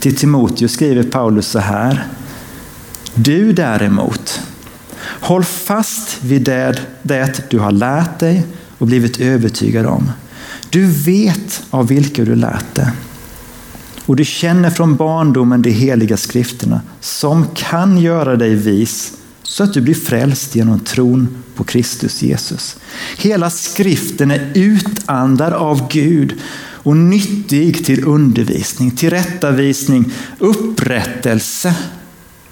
Till 0.01 0.17
Timoteus 0.17 0.73
skriver 0.73 1.03
Paulus 1.03 1.47
så 1.47 1.59
här. 1.59 2.07
Du 3.15 3.53
däremot, 3.53 4.41
Håll 5.05 5.45
fast 5.45 6.25
vid 6.25 6.43
det, 6.43 6.81
det 7.03 7.51
du 7.51 7.59
har 7.59 7.73
lärt 7.73 8.19
dig 8.19 8.47
och 8.79 8.87
blivit 8.87 9.21
övertygad 9.21 9.87
om. 9.87 10.13
Du 10.71 10.87
vet 10.87 11.63
av 11.71 11.89
vilka 11.89 12.25
du 12.25 12.35
lärt 12.35 12.75
dig. 12.75 12.87
Och 14.13 14.17
du 14.17 14.25
känner 14.25 14.71
från 14.71 14.97
barndomen 14.97 15.63
de 15.63 15.71
heliga 15.71 16.17
skrifterna 16.17 16.81
som 17.01 17.47
kan 17.55 17.99
göra 17.99 18.37
dig 18.37 18.55
vis 18.55 19.13
så 19.43 19.65
att 19.65 19.75
du 19.75 19.81
blir 19.81 19.95
frälst 19.95 20.55
genom 20.55 20.81
tron 20.81 21.43
på 21.55 21.65
Kristus 21.65 22.23
Jesus. 22.23 22.77
Hela 23.19 23.51
skriften 23.51 24.31
är 24.31 24.51
utandad 24.55 25.53
av 25.53 25.89
Gud 25.89 26.41
och 26.61 26.97
nyttig 26.97 27.85
till 27.85 28.05
undervisning, 28.05 28.91
tillrättavisning, 28.91 30.13
upprättelse. 30.39 31.75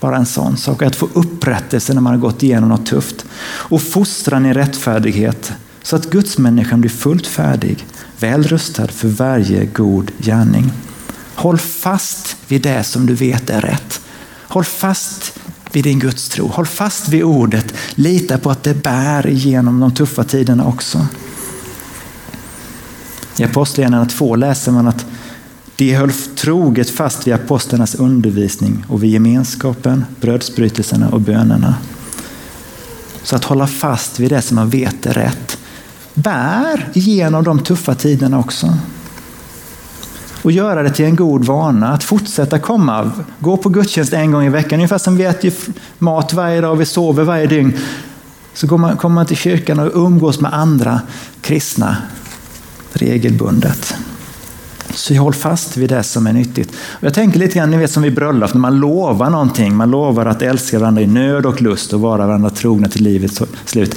Bara 0.00 0.16
en 0.16 0.26
sån 0.26 0.56
sak, 0.56 0.82
att 0.82 0.96
få 0.96 1.08
upprättelse 1.12 1.94
när 1.94 2.00
man 2.00 2.12
har 2.12 2.20
gått 2.20 2.42
igenom 2.42 2.68
något 2.68 2.86
tufft. 2.86 3.26
Och 3.42 3.82
fostran 3.82 4.46
i 4.46 4.52
rättfärdighet 4.52 5.52
så 5.82 5.96
att 5.96 6.10
gudsmänniskan 6.10 6.80
blir 6.80 6.90
fullt 6.90 7.26
färdig, 7.26 7.86
väl 8.18 8.42
rustad 8.42 8.88
för 8.88 9.08
varje 9.08 9.64
god 9.64 10.10
gärning. 10.18 10.72
Håll 11.40 11.59
fast 11.59 12.37
vid 12.48 12.62
det 12.62 12.85
som 12.85 13.07
du 13.07 13.14
vet 13.14 13.50
är 13.50 13.61
rätt. 13.61 14.00
Håll 14.48 14.64
fast 14.64 15.38
vid 15.72 15.85
din 15.85 15.98
gudstro. 15.98 16.46
Håll 16.46 16.66
fast 16.66 17.09
vid 17.09 17.22
ordet. 17.22 17.74
Lita 17.94 18.38
på 18.38 18.50
att 18.50 18.62
det 18.62 18.83
bär 18.83 19.26
igenom 19.26 19.81
de 19.81 19.94
tuffa 19.94 20.24
tiderna 20.24 20.66
också. 20.66 21.07
I 23.37 23.44
Apostlagärningarna 23.44 24.07
2 24.07 24.37
läser 24.37 24.72
man 24.72 24.88
att 24.88 25.07
de 25.76 25.94
höll 25.94 26.12
troget 26.12 26.90
fast 26.90 27.26
vid 27.26 27.35
apostlarnas 27.35 27.94
undervisning 27.94 28.85
och 28.88 29.03
vid 29.03 29.11
gemenskapen, 29.11 30.05
brödsbrytelserna 30.20 31.09
och 31.09 31.20
bönerna. 31.20 31.74
Så 33.22 33.37
att 33.37 33.44
hålla 33.44 33.66
fast 33.66 34.20
vid 34.20 34.31
det 34.31 34.42
som 34.42 34.55
man 34.55 34.70
vet 34.70 35.07
är 35.07 35.12
rätt 35.12 35.59
bär 36.14 36.88
igenom 36.92 37.44
de 37.44 37.59
tuffa 37.59 37.94
tiderna 37.94 38.38
också. 38.38 38.74
Och 40.42 40.53
göra 40.53 40.83
det 40.83 40.90
till 40.90 41.05
en 41.05 41.16
god 41.16 41.44
vana 41.44 41.92
att 41.92 42.05
fortsätta 42.05 42.59
komma. 42.59 43.11
Gå 43.38 43.57
på 43.57 43.68
gudstjänst 43.68 44.12
en 44.12 44.31
gång 44.31 44.44
i 44.44 44.48
veckan, 44.48 44.74
ungefär 44.79 44.98
som 44.98 45.16
vi 45.16 45.24
äter 45.24 45.53
mat 45.98 46.33
varje 46.33 46.61
dag 46.61 46.72
och 46.72 46.81
vi 46.81 46.87
sover 46.87 47.24
varje 47.24 47.46
dygn. 47.46 47.79
Så 48.55 48.68
kommer 48.68 49.09
man 49.09 49.26
till 49.26 49.37
kyrkan 49.37 49.79
och 49.79 50.07
umgås 50.07 50.40
med 50.40 50.55
andra 50.55 51.00
kristna 51.40 51.96
regelbundet. 52.92 53.94
Så 54.94 55.14
håll 55.14 55.35
fast 55.35 55.76
vid 55.76 55.88
det 55.88 56.03
som 56.03 56.26
är 56.26 56.33
nyttigt. 56.33 56.70
Och 56.70 57.05
jag 57.05 57.14
tänker 57.14 57.38
lite 57.38 57.59
grann, 57.59 57.70
ni 57.70 57.76
vet 57.76 57.90
som 57.90 58.03
vid 58.03 58.14
bröllop, 58.14 58.55
när 58.55 58.61
man 58.61 58.81
lovar 58.81 59.31
någonting. 59.31 59.76
Man 59.76 59.90
lovar 59.90 60.26
att 60.26 60.42
älska 60.42 60.79
varandra 60.79 61.03
i 61.03 61.07
nöd 61.07 61.46
och 61.46 61.62
lust 61.62 61.92
och 61.92 62.00
vara 62.00 62.26
varandra 62.26 62.50
trogna 62.50 62.88
till 62.88 63.03
livets 63.05 63.42
slut. 63.64 63.96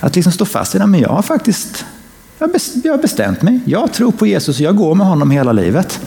Att 0.00 0.16
liksom 0.16 0.32
stå 0.32 0.44
fast 0.44 0.74
vid 0.74 0.80
det, 0.80 0.86
men 0.86 1.00
jag 1.00 1.08
har 1.08 1.22
faktiskt 1.22 1.84
jag 2.38 2.92
har 2.92 3.02
bestämt 3.02 3.42
mig. 3.42 3.60
Jag 3.64 3.92
tror 3.92 4.12
på 4.12 4.26
Jesus 4.26 4.56
och 4.56 4.64
jag 4.64 4.76
går 4.76 4.94
med 4.94 5.06
honom 5.06 5.30
hela 5.30 5.52
livet. 5.52 6.00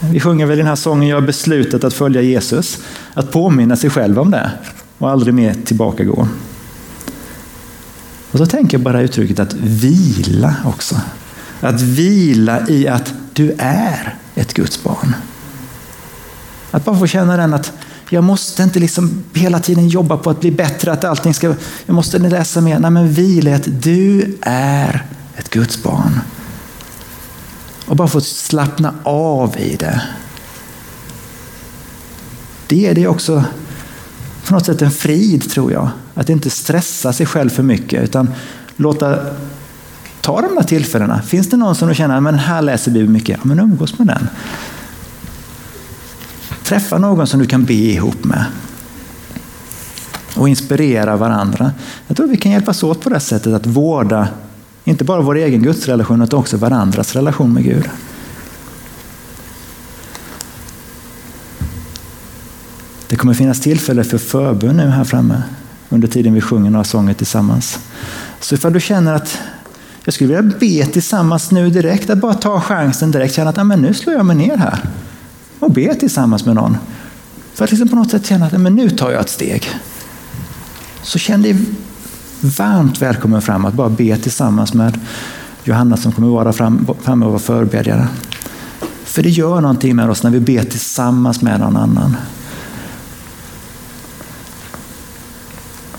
Vi 0.00 0.20
sjunger 0.20 0.46
väl 0.46 0.54
i 0.54 0.56
den 0.56 0.66
här 0.66 0.76
sången 0.76 1.08
Jag 1.08 1.16
har 1.16 1.26
beslutat 1.26 1.84
att 1.84 1.94
följa 1.94 2.22
Jesus. 2.22 2.78
Att 3.14 3.32
påminna 3.32 3.76
sig 3.76 3.90
själv 3.90 4.18
om 4.18 4.30
det 4.30 4.50
och 4.98 5.10
aldrig 5.10 5.34
mer 5.34 5.54
tillbaka 5.64 6.04
gå. 6.04 6.28
Och 8.32 8.38
så 8.38 8.46
tänker 8.46 8.78
jag 8.78 8.84
bara 8.84 9.00
uttrycket 9.00 9.38
att 9.38 9.52
vila 9.54 10.56
också. 10.64 10.96
Att 11.60 11.80
vila 11.80 12.68
i 12.68 12.88
att 12.88 13.14
du 13.32 13.54
är 13.58 14.14
ett 14.34 14.54
Guds 14.54 14.82
barn. 14.82 15.14
Att 16.70 16.84
bara 16.84 16.98
få 16.98 17.06
känna 17.06 17.36
den 17.36 17.54
att 17.54 17.72
jag 18.08 18.24
måste 18.24 18.62
inte 18.62 18.78
liksom 18.78 19.24
hela 19.34 19.60
tiden 19.60 19.88
jobba 19.88 20.16
på 20.16 20.30
att 20.30 20.40
bli 20.40 20.50
bättre, 20.50 20.92
att 20.92 21.04
allting 21.04 21.34
ska... 21.34 21.54
Jag 21.86 21.94
måste 21.94 22.18
läsa 22.18 22.60
mer. 22.60 22.78
Nej, 22.78 22.90
men 22.90 23.12
vila 23.12 23.50
i 23.50 23.54
att 23.54 23.82
du 23.82 24.36
är 24.40 25.04
ett 25.40 25.50
Guds 25.50 25.82
barn. 25.82 26.20
Och 27.86 27.96
bara 27.96 28.08
få 28.08 28.20
slappna 28.20 28.94
av 29.02 29.58
i 29.58 29.76
det. 29.76 30.02
Det 32.66 32.86
är 32.86 32.94
det 32.94 33.06
också 33.06 33.44
på 34.46 34.54
något 34.54 34.66
sätt 34.66 34.82
en 34.82 34.90
frid, 34.90 35.50
tror 35.50 35.72
jag. 35.72 35.88
Att 36.14 36.28
inte 36.28 36.50
stressa 36.50 37.12
sig 37.12 37.26
själv 37.26 37.50
för 37.50 37.62
mycket, 37.62 38.02
utan 38.02 38.30
låta 38.76 39.18
ta 40.20 40.40
de 40.40 40.54
där 40.54 40.62
tillfällena. 40.62 41.22
Finns 41.22 41.50
det 41.50 41.56
någon 41.56 41.74
som 41.74 41.88
du 41.88 41.94
känner, 41.94 42.20
men 42.20 42.34
här 42.34 42.62
läser 42.62 42.90
Bibeln 42.90 43.12
mycket, 43.12 43.38
ja, 43.42 43.48
men 43.48 43.60
umgås 43.60 43.98
med 43.98 44.06
den. 44.06 44.28
Träffa 46.64 46.98
någon 46.98 47.26
som 47.26 47.40
du 47.40 47.46
kan 47.46 47.64
be 47.64 47.74
ihop 47.74 48.24
med. 48.24 48.44
Och 50.36 50.48
inspirera 50.48 51.16
varandra. 51.16 51.72
Jag 52.06 52.16
tror 52.16 52.26
vi 52.26 52.36
kan 52.36 52.52
hjälpas 52.52 52.82
åt 52.82 53.00
på 53.00 53.08
det 53.08 53.20
sättet 53.20 53.54
att 53.54 53.66
vårda, 53.66 54.28
inte 54.84 55.04
bara 55.04 55.20
vår 55.20 55.36
egen 55.36 55.62
gudsrelation, 55.62 56.22
utan 56.22 56.38
också 56.38 56.56
varandras 56.56 57.14
relation 57.14 57.52
med 57.52 57.64
Gud. 57.64 57.84
Det 63.08 63.16
kommer 63.16 63.34
finnas 63.34 63.60
tillfälle 63.60 64.04
för 64.04 64.18
förbön 64.18 64.76
nu 64.76 64.86
här 64.86 65.04
framme 65.04 65.42
under 65.88 66.08
tiden 66.08 66.34
vi 66.34 66.40
sjunger 66.40 66.70
några 66.70 66.84
sånger 66.84 67.14
tillsammans. 67.14 67.78
Så 68.40 68.54
ifall 68.54 68.72
du 68.72 68.80
känner 68.80 69.14
att 69.14 69.38
jag 70.04 70.14
skulle 70.14 70.36
vilja 70.36 70.58
be 70.60 70.92
tillsammans 70.92 71.50
nu 71.50 71.70
direkt, 71.70 72.10
att 72.10 72.18
bara 72.18 72.34
ta 72.34 72.60
chansen 72.60 73.10
direkt, 73.10 73.34
känna 73.34 73.50
att 73.50 73.58
ah, 73.58 73.64
men 73.64 73.80
nu 73.80 73.94
slår 73.94 74.16
jag 74.16 74.26
mig 74.26 74.36
ner 74.36 74.56
här 74.56 74.78
och 75.58 75.70
be 75.72 75.94
tillsammans 75.94 76.46
med 76.46 76.54
någon. 76.54 76.76
För 77.54 77.64
att 77.64 77.70
liksom 77.70 77.88
på 77.88 77.96
något 77.96 78.10
sätt 78.10 78.26
känna 78.26 78.46
att 78.46 78.60
men 78.60 78.74
nu 78.74 78.90
tar 78.90 79.10
jag 79.10 79.20
ett 79.20 79.30
steg. 79.30 79.68
Så 81.02 81.18
känn 81.18 81.42
dig 81.42 81.56
varmt 82.40 83.02
välkommen 83.02 83.42
fram 83.42 83.64
att 83.64 83.74
bara 83.74 83.88
be 83.88 84.16
tillsammans 84.16 84.74
med 84.74 84.98
Johanna 85.64 85.96
som 85.96 86.12
kommer 86.12 86.28
vara 86.28 86.52
framme 86.52 87.24
och 87.26 87.32
vara 87.32 87.38
förebedjare. 87.38 88.08
För 89.04 89.22
det 89.22 89.28
gör 89.28 89.60
någonting 89.60 89.96
med 89.96 90.10
oss 90.10 90.22
när 90.22 90.30
vi 90.30 90.40
ber 90.40 90.62
tillsammans 90.62 91.42
med 91.42 91.60
någon 91.60 91.76
annan. 91.76 92.16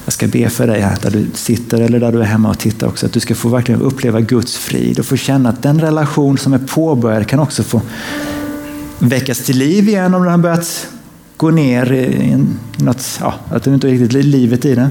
Jag 0.06 0.14
ska 0.14 0.28
be 0.28 0.50
för 0.50 0.68
dig 0.68 0.82
här 0.82 0.98
där 1.02 1.12
du 1.12 1.28
sitter 1.34 1.82
eller 1.82 2.00
där 2.00 2.12
du 2.12 2.20
är 2.20 2.26
hemma 2.26 2.50
och 2.50 2.60
tittar 2.60 2.88
också. 2.88 3.06
Att 3.06 3.14
du 3.14 3.20
ska 3.20 3.36
få 3.36 3.50
verkligen 3.50 3.82
uppleva 3.82 4.22
Guds 4.22 4.58
frid 4.58 5.00
och 5.00 5.06
få 5.06 5.18
känna 5.18 5.50
att 5.50 5.64
den 5.64 5.82
relation 5.82 6.38
som 6.38 6.54
är 6.54 6.58
påbörjad 6.60 7.28
kan 7.28 7.40
också 7.40 7.64
få 7.64 7.82
väckas 9.00 9.40
till 9.40 9.58
liv 9.58 9.90
igen 9.90 10.14
om 10.14 10.22
den 10.22 10.32
har 10.32 10.38
börjat 10.38 10.88
gå 11.38 11.50
ner 11.50 11.94
i 11.94 12.46
något, 12.78 13.20
ja, 13.20 13.34
att 13.50 13.64
du 13.64 13.74
inte 13.74 13.88
riktigt 13.88 14.26
livet 14.26 14.66
i 14.66 14.76
den. 14.76 14.90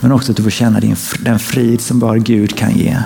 Men 0.00 0.12
också 0.12 0.32
att 0.32 0.36
du 0.36 0.42
får 0.42 0.50
känna 0.50 0.80
din, 0.80 0.96
den 1.20 1.38
frid 1.38 1.80
som 1.80 1.98
bara 1.98 2.18
Gud 2.18 2.56
kan 2.56 2.76
ge. 2.76 2.96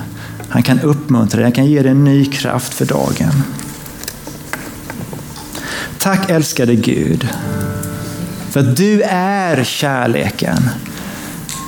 Han 0.49 0.63
kan 0.63 0.81
uppmuntra 0.81 1.37
dig, 1.37 1.45
han 1.45 1.53
kan 1.53 1.67
ge 1.67 1.83
dig 1.83 1.91
en 1.91 2.05
ny 2.05 2.25
kraft 2.25 2.75
för 2.75 2.85
dagen. 2.85 3.43
Tack 5.99 6.31
älskade 6.31 6.75
Gud 6.75 7.29
för 8.55 8.61
att 8.61 8.77
du 8.77 9.03
är 9.03 9.65
kärleken. 9.65 10.71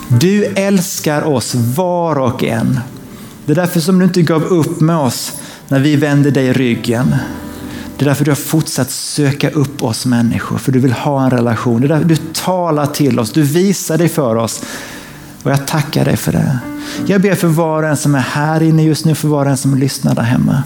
Du 0.09 0.45
älskar 0.45 1.23
oss 1.23 1.55
var 1.55 2.19
och 2.19 2.45
en. 2.45 2.81
Det 3.47 3.53
är 3.53 3.57
därför 3.57 3.81
som 3.81 3.99
du 3.99 4.05
inte 4.05 4.23
gav 4.23 4.45
upp 4.45 4.81
med 4.81 4.97
oss 4.97 5.33
när 5.69 5.81
vi 5.81 5.97
vände 5.97 6.31
dig 6.31 6.53
ryggen. 6.53 7.17
Det 7.97 8.05
är 8.05 8.09
därför 8.09 8.25
du 8.25 8.31
har 8.31 8.37
fortsatt 8.37 8.91
söka 8.91 9.51
upp 9.51 9.83
oss 9.83 10.07
människor, 10.07 10.59
för 10.59 10.73
du 10.73 10.79
vill 10.79 10.93
ha 10.93 11.25
en 11.25 11.31
relation. 11.31 11.81
Det 11.81 11.87
är 11.87 11.89
därför 11.89 12.09
du 12.09 12.17
talar 12.33 12.87
till 12.87 13.19
oss, 13.19 13.33
du 13.33 13.43
visar 13.43 13.99
dig 13.99 14.09
för 14.09 14.37
oss. 14.37 14.63
Och 15.47 15.53
jag 15.53 15.67
tackar 15.67 16.05
dig 16.05 16.17
för 16.17 16.33
det. 16.33 16.59
Jag 17.07 17.23
ber 17.23 17.35
för 17.35 17.49
var 17.49 17.83
och 17.83 17.89
en 17.89 17.97
som 17.97 18.15
är 18.15 18.21
här 18.21 18.63
inne 18.63 18.83
just 18.83 19.05
nu, 19.05 19.15
för 19.15 19.29
var 19.29 19.45
och 19.45 19.51
en 19.51 19.57
som 19.57 19.79
lyssnar 19.79 20.15
där 20.15 20.23
hemma. 20.23 20.63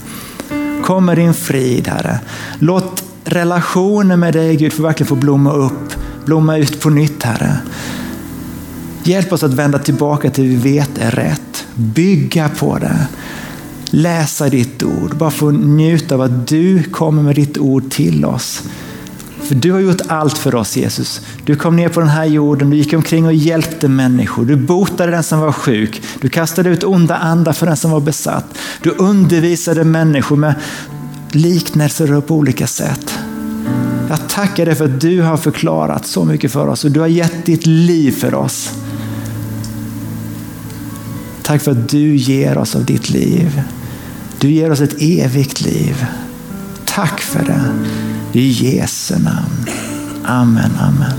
Kom 0.85 1.05
med 1.05 1.19
din 1.19 1.35
frid, 1.35 1.89
Herre. 1.89 2.21
Låt 2.59 3.05
relationen 3.25 4.21
med 4.21 4.33
dig, 4.33 4.57
Gud, 4.57 4.73
för 4.73 4.83
verkligen 4.83 5.09
få 5.09 5.15
blomma 5.15 5.53
upp, 5.53 5.95
blomma 6.25 6.57
ut 6.57 6.81
på 6.81 6.91
nytt, 6.91 7.23
Herre. 7.23 7.59
Hjälp 9.03 9.33
oss 9.33 9.43
att 9.43 9.55
vända 9.55 9.79
tillbaka 9.79 10.31
till 10.31 10.45
det 10.45 10.51
vi 10.51 10.75
vet 10.75 10.99
är 10.99 11.11
rätt. 11.11 11.67
Bygga 11.75 12.49
på 12.49 12.79
det 12.79 13.09
läsa 13.91 14.49
ditt 14.49 14.83
ord, 14.83 15.17
bara 15.17 15.31
få 15.31 15.51
njuta 15.51 16.15
av 16.15 16.21
att 16.21 16.49
du 16.49 16.83
kommer 16.83 17.23
med 17.23 17.35
ditt 17.35 17.59
ord 17.59 17.91
till 17.91 18.25
oss. 18.25 18.63
För 19.51 19.55
du 19.55 19.73
har 19.73 19.81
gjort 19.81 20.01
allt 20.09 20.39
för 20.39 20.55
oss 20.55 20.77
Jesus. 20.77 21.21
Du 21.45 21.57
kom 21.57 21.77
ner 21.77 21.89
på 21.89 22.01
den 22.01 22.09
här 22.09 22.25
jorden, 22.25 22.71
du 22.71 22.77
gick 22.77 22.93
omkring 22.93 23.27
och 23.27 23.33
hjälpte 23.33 23.89
människor. 23.89 24.45
Du 24.45 24.57
botade 24.57 25.13
den 25.13 25.23
som 25.23 25.41
var 25.41 25.53
sjuk. 25.53 26.03
Du 26.21 26.29
kastade 26.29 26.71
ut 26.71 26.85
onda 26.85 27.17
andar 27.17 27.53
för 27.53 27.67
den 27.67 27.77
som 27.77 27.91
var 27.91 28.01
besatt. 28.01 28.45
Du 28.83 28.91
undervisade 28.91 29.85
människor 29.85 30.37
med 30.37 30.55
liknelser 31.31 32.21
på 32.21 32.35
olika 32.35 32.67
sätt. 32.67 33.19
Jag 34.09 34.29
tackar 34.29 34.67
dig 34.67 34.75
för 34.75 34.85
att 34.85 35.01
du 35.01 35.23
har 35.23 35.37
förklarat 35.37 36.07
så 36.07 36.25
mycket 36.25 36.53
för 36.53 36.67
oss 36.67 36.85
och 36.85 36.91
du 36.91 37.01
har 37.01 37.07
gett 37.07 37.47
ditt 37.47 37.67
liv 37.67 38.13
för 38.13 38.35
oss. 38.35 38.71
Tack 41.43 41.63
för 41.63 41.71
att 41.71 41.89
du 41.89 42.17
ger 42.17 42.59
oss 42.59 42.77
av 42.77 42.85
ditt 42.85 43.11
liv. 43.11 43.63
Du 44.39 44.51
ger 44.51 44.71
oss 44.71 44.81
ett 44.81 44.95
evigt 44.99 45.61
liv. 45.61 46.07
Tack 46.85 47.21
för 47.21 47.45
det. 47.45 47.71
I 48.33 48.49
Jesu 48.49 49.15
namn. 49.15 49.67
Amen, 50.25 50.71
amen. 50.81 51.19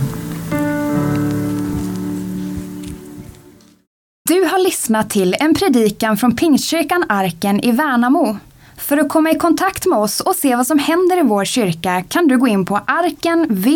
Du 4.29 4.43
har 4.43 4.63
lyssnat 4.63 5.09
till 5.09 5.35
en 5.39 5.55
predikan 5.55 6.17
från 6.17 6.35
Pingstkyrkan 6.35 7.05
Arken 7.09 7.59
i 7.59 7.71
Värnamo. 7.71 8.37
För 8.77 8.97
att 8.97 9.09
komma 9.09 9.31
i 9.31 9.35
kontakt 9.35 9.85
med 9.85 9.99
oss 9.99 10.19
och 10.19 10.35
se 10.35 10.55
vad 10.55 10.67
som 10.67 10.79
händer 10.79 11.19
i 11.19 11.23
vår 11.23 11.45
kyrka 11.45 12.03
kan 12.09 12.27
du 12.27 12.37
gå 12.37 12.47
in 12.47 12.65
på 12.65 12.77
arkenvmo.se 12.77 13.69